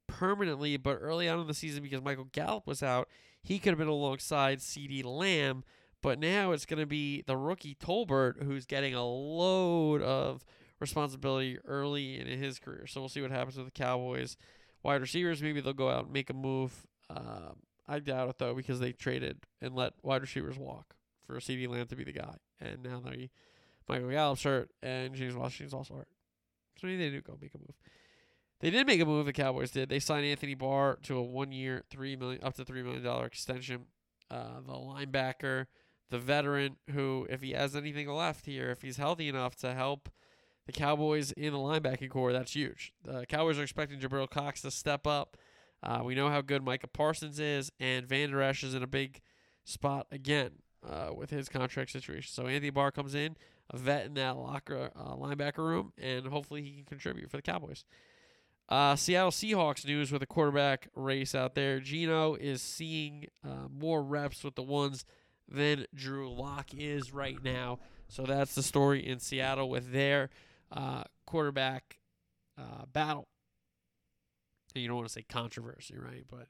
permanently, 0.08 0.77
but 0.77 0.97
early 1.01 1.27
on 1.29 1.39
in 1.39 1.47
the 1.47 1.53
season 1.53 1.84
because 1.84 2.01
Michael 2.01 2.27
Gallup 2.32 2.67
was 2.67 2.84
out, 2.84 3.08
he 3.41 3.60
could 3.60 3.69
have 3.69 3.77
been 3.77 3.88
alongside 3.88 4.60
CeeDee 4.60 5.03
Lamb, 5.03 5.63
but 6.01 6.19
now 6.19 6.51
it's 6.51 6.65
going 6.65 6.79
to 6.79 6.86
be 6.86 7.23
the 7.25 7.38
rookie 7.38 7.75
Tolbert 7.75 8.43
who's 8.43 8.65
getting 8.65 8.93
a 8.93 9.06
load 9.06 10.01
of 10.01 10.45
responsibility 10.79 11.58
early 11.65 12.19
in 12.19 12.27
his 12.27 12.60
career. 12.60 12.88
So 12.88 13.01
we'll 13.01 13.10
see 13.10 13.21
what 13.21 13.32
happens 13.32 13.58
with 13.58 13.65
the 13.65 13.71
Cowboys. 13.71 14.38
Wide 14.84 15.02
receivers, 15.02 15.41
maybe 15.41 15.62
they'll 15.62 15.74
go 15.74 15.89
out 15.89 16.06
and 16.06 16.13
make 16.13 16.30
a 16.30 16.34
move. 16.34 16.86
Um, 17.10 17.58
I 17.88 18.00
doubt 18.00 18.30
it 18.30 18.38
though 18.38 18.54
because 18.54 18.80
they 18.80 18.91
traded 18.91 19.39
and 19.62 19.76
let 19.76 19.93
wide 20.04 20.22
receivers 20.22 20.58
walk 20.58 20.96
for 21.26 21.36
CeeDee 21.36 21.67
Lamb 21.67 21.88
to 21.88 21.96
be 21.96 22.04
the 22.04 22.12
guy, 22.12 22.36
and 22.60 22.84
now 22.84 23.02
they 23.04 23.30
Michael 23.88 24.10
Gallup's 24.10 24.43
hurt 24.43 24.72
and 24.82 25.13
James 25.13 25.36
Washington's 25.36 25.74
also 25.74 25.96
hurt. 25.96 26.08
So 26.80 26.88
maybe 26.88 26.98
they 26.98 27.10
do 27.10 27.22
go 27.22 27.38
make 27.41 27.54
a 27.54 27.58
move. 27.58 27.76
They 28.60 28.69
did 28.69 28.88
make 28.88 29.02
a 29.02 29.06
move. 29.06 29.26
The 29.26 29.34
Cowboys 29.34 29.72
did. 29.72 29.89
They 29.89 30.00
signed 30.00 30.26
Anthony 30.26 30.56
Barr 30.56 30.98
to 31.04 31.17
a 31.17 31.22
one-year, 31.22 31.84
three 31.89 32.15
million, 32.15 32.41
up 32.43 32.56
to 32.56 32.65
three 32.65 32.82
million 32.82 33.04
dollar 33.04 33.26
extension. 33.26 33.86
Uh, 34.32 34.62
the 34.65 34.74
linebacker, 34.74 35.67
the 36.10 36.17
veteran, 36.17 36.78
who, 36.91 37.28
if 37.30 37.41
he 37.41 37.52
has 37.52 37.76
anything 37.76 38.08
left 38.08 38.46
here, 38.46 38.69
if 38.69 38.82
he's 38.82 38.98
healthy 38.98 39.28
enough 39.28 39.56
to 39.58 39.74
help 39.74 40.10
the 40.65 40.71
Cowboys 40.71 41.32
in 41.34 41.54
the 41.54 41.60
linebacking 41.60 42.10
core, 42.10 42.32
that's 42.32 42.54
huge. 42.54 42.93
The 43.04 43.26
Cowboys 43.26 43.60
are 43.60 43.63
expecting 43.63 43.99
Jabril 43.99 44.30
Cox 44.30 44.62
to 44.62 44.71
step 44.71 45.06
up. 45.06 45.38
Uh, 45.82 46.02
we 46.04 46.15
know 46.15 46.30
how 46.30 46.41
good 46.41 46.63
Micah 46.63 46.88
Parsons 46.88 47.39
is, 47.39 47.71
and 47.80 48.08
Vander 48.08 48.41
Esch 48.41 48.63
is 48.63 48.73
in 48.73 48.84
a 48.84 48.88
big 48.88 49.21
spot 49.65 50.08
again 50.12 50.52
uh, 50.89 51.10
with 51.13 51.30
his 51.30 51.49
contract 51.49 51.91
situation. 51.91 52.32
So 52.32 52.47
Anthony 52.47 52.69
Barr 52.69 52.91
comes 52.91 53.15
in, 53.15 53.36
a 53.69 53.78
vet 53.78 54.06
in 54.06 54.13
that 54.13 54.38
locker 54.38 54.91
uh, 54.95 55.15
linebacker 55.15 55.58
room, 55.58 55.91
and 55.97 56.28
hopefully 56.28 56.62
he 56.62 56.71
can 56.71 56.86
contribute 56.86 57.30
for 57.30 57.38
the 57.38 57.43
Cowboys. 57.43 57.84
Uh, 58.69 58.95
Seattle 58.95 59.32
Seahawks 59.32 59.86
news 59.86 60.12
with 60.12 60.23
a 60.23 60.26
quarterback 60.26 60.88
race 60.95 61.36
out 61.36 61.54
there. 61.54 61.80
Geno 61.80 62.36
is 62.36 62.62
seeing 62.62 63.28
uh, 63.45 63.67
more 63.69 64.02
reps 64.02 64.43
with 64.43 64.56
the 64.56 64.63
ones 64.63 65.04
than 65.49 65.86
Drew 65.93 66.34
Lock 66.34 66.69
is 66.73 67.13
right 67.13 67.43
now. 67.43 67.80
So 68.08 68.23
that's 68.23 68.56
the 68.56 68.63
story 68.63 69.06
in 69.06 69.19
Seattle 69.19 69.69
with 69.69 69.91
their 69.91 70.30
uh, 70.73 71.03
quarterback 71.25 71.99
uh, 72.57 72.86
battle. 72.91 73.27
You 74.75 74.88
don't 74.88 74.97
want 74.97 75.07
to 75.07 75.13
say 75.13 75.23
controversy, 75.29 75.95
right? 75.97 76.23
But 76.29 76.47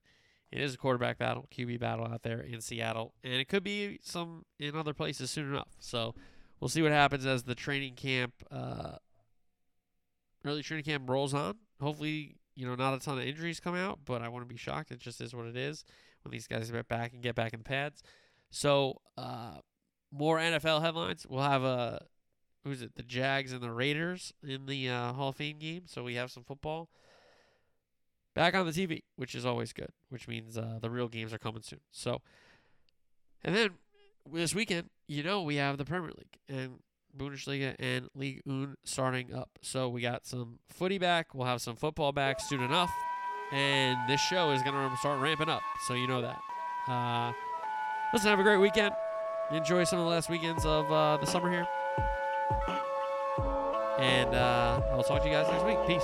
it 0.51 0.61
is 0.61 0.75
a 0.75 0.77
quarterback 0.77 1.17
battle, 1.17 1.47
QB 1.53 1.79
battle 1.79 2.05
out 2.05 2.23
there 2.23 2.39
in 2.39 2.61
Seattle, 2.61 3.13
and 3.23 3.33
it 3.33 3.49
could 3.49 3.63
be 3.63 3.99
some 4.01 4.45
in 4.59 4.75
other 4.75 4.93
places 4.93 5.29
soon 5.29 5.49
enough. 5.49 5.69
So 5.79 6.15
we'll 6.59 6.69
see 6.69 6.81
what 6.81 6.91
happens 6.91 7.25
as 7.25 7.43
the 7.43 7.55
training 7.55 7.95
camp, 7.95 8.33
uh, 8.49 8.97
early 10.45 10.63
training 10.63 10.85
camp 10.85 11.09
rolls 11.09 11.33
on. 11.33 11.55
Hopefully, 11.81 12.37
you 12.55 12.65
know, 12.65 12.75
not 12.75 12.93
a 12.93 12.99
ton 12.99 13.17
of 13.17 13.25
injuries 13.25 13.59
come 13.59 13.75
out, 13.75 13.99
but 14.05 14.21
I 14.21 14.29
wouldn't 14.29 14.49
be 14.49 14.55
shocked. 14.55 14.91
It 14.91 14.99
just 14.99 15.19
is 15.19 15.33
what 15.33 15.47
it 15.47 15.57
is 15.57 15.83
when 16.23 16.31
these 16.31 16.47
guys 16.47 16.71
get 16.71 16.87
back 16.87 17.13
and 17.13 17.21
get 17.21 17.35
back 17.35 17.53
in 17.53 17.59
the 17.59 17.65
pads. 17.65 18.03
So, 18.51 19.01
uh, 19.17 19.57
more 20.11 20.37
NFL 20.37 20.81
headlines. 20.81 21.25
We'll 21.27 21.41
have 21.41 21.63
a 21.63 22.05
who's 22.63 22.81
it? 22.81 22.95
The 22.95 23.03
Jags 23.03 23.51
and 23.51 23.61
the 23.61 23.71
Raiders 23.71 24.33
in 24.45 24.65
the 24.65 24.89
uh, 24.89 25.13
Hall 25.13 25.29
of 25.29 25.35
Fame 25.35 25.59
game. 25.59 25.83
So 25.85 26.03
we 26.03 26.15
have 26.15 26.31
some 26.31 26.43
football 26.43 26.89
back 28.33 28.55
on 28.55 28.65
the 28.65 28.71
TV, 28.71 29.03
which 29.15 29.35
is 29.35 29.45
always 29.45 29.73
good. 29.73 29.89
Which 30.09 30.27
means 30.27 30.57
uh, 30.57 30.79
the 30.81 30.89
real 30.89 31.07
games 31.07 31.33
are 31.33 31.39
coming 31.39 31.61
soon. 31.61 31.81
So, 31.91 32.21
and 33.43 33.55
then 33.55 33.71
this 34.31 34.55
weekend, 34.55 34.89
you 35.07 35.23
know, 35.23 35.41
we 35.41 35.55
have 35.57 35.77
the 35.77 35.85
Premier 35.85 36.11
League 36.11 36.39
and 36.47 36.79
Bundesliga 37.17 37.75
and 37.79 38.09
League 38.15 38.41
1 38.45 38.75
starting 38.83 39.33
up. 39.33 39.49
So 39.61 39.89
we 39.89 40.01
got 40.01 40.25
some 40.25 40.59
footy 40.69 40.97
back. 40.97 41.33
We'll 41.33 41.47
have 41.47 41.61
some 41.61 41.75
football 41.75 42.11
back 42.11 42.39
soon 42.39 42.61
enough. 42.61 42.91
And 43.51 43.97
this 44.09 44.21
show 44.21 44.51
is 44.51 44.63
going 44.63 44.73
to 44.73 44.97
start 44.97 45.19
ramping 45.19 45.49
up. 45.49 45.61
So 45.87 45.93
you 45.93 46.07
know 46.07 46.21
that. 46.21 46.39
Uh, 46.87 47.33
listen, 48.13 48.29
have 48.29 48.39
a 48.39 48.43
great 48.43 48.57
weekend. 48.57 48.95
Enjoy 49.51 49.83
some 49.83 49.99
of 49.99 50.05
the 50.05 50.09
last 50.09 50.29
weekends 50.29 50.65
of 50.65 50.91
uh, 50.91 51.17
the 51.17 51.27
summer 51.27 51.51
here. 51.51 51.67
And 54.03 54.35
uh, 54.35 54.81
I'll 54.91 55.03
talk 55.03 55.21
to 55.21 55.27
you 55.29 55.33
guys 55.33 55.47
next 55.49 55.65
week. 55.65 55.77
Peace. 55.87 56.03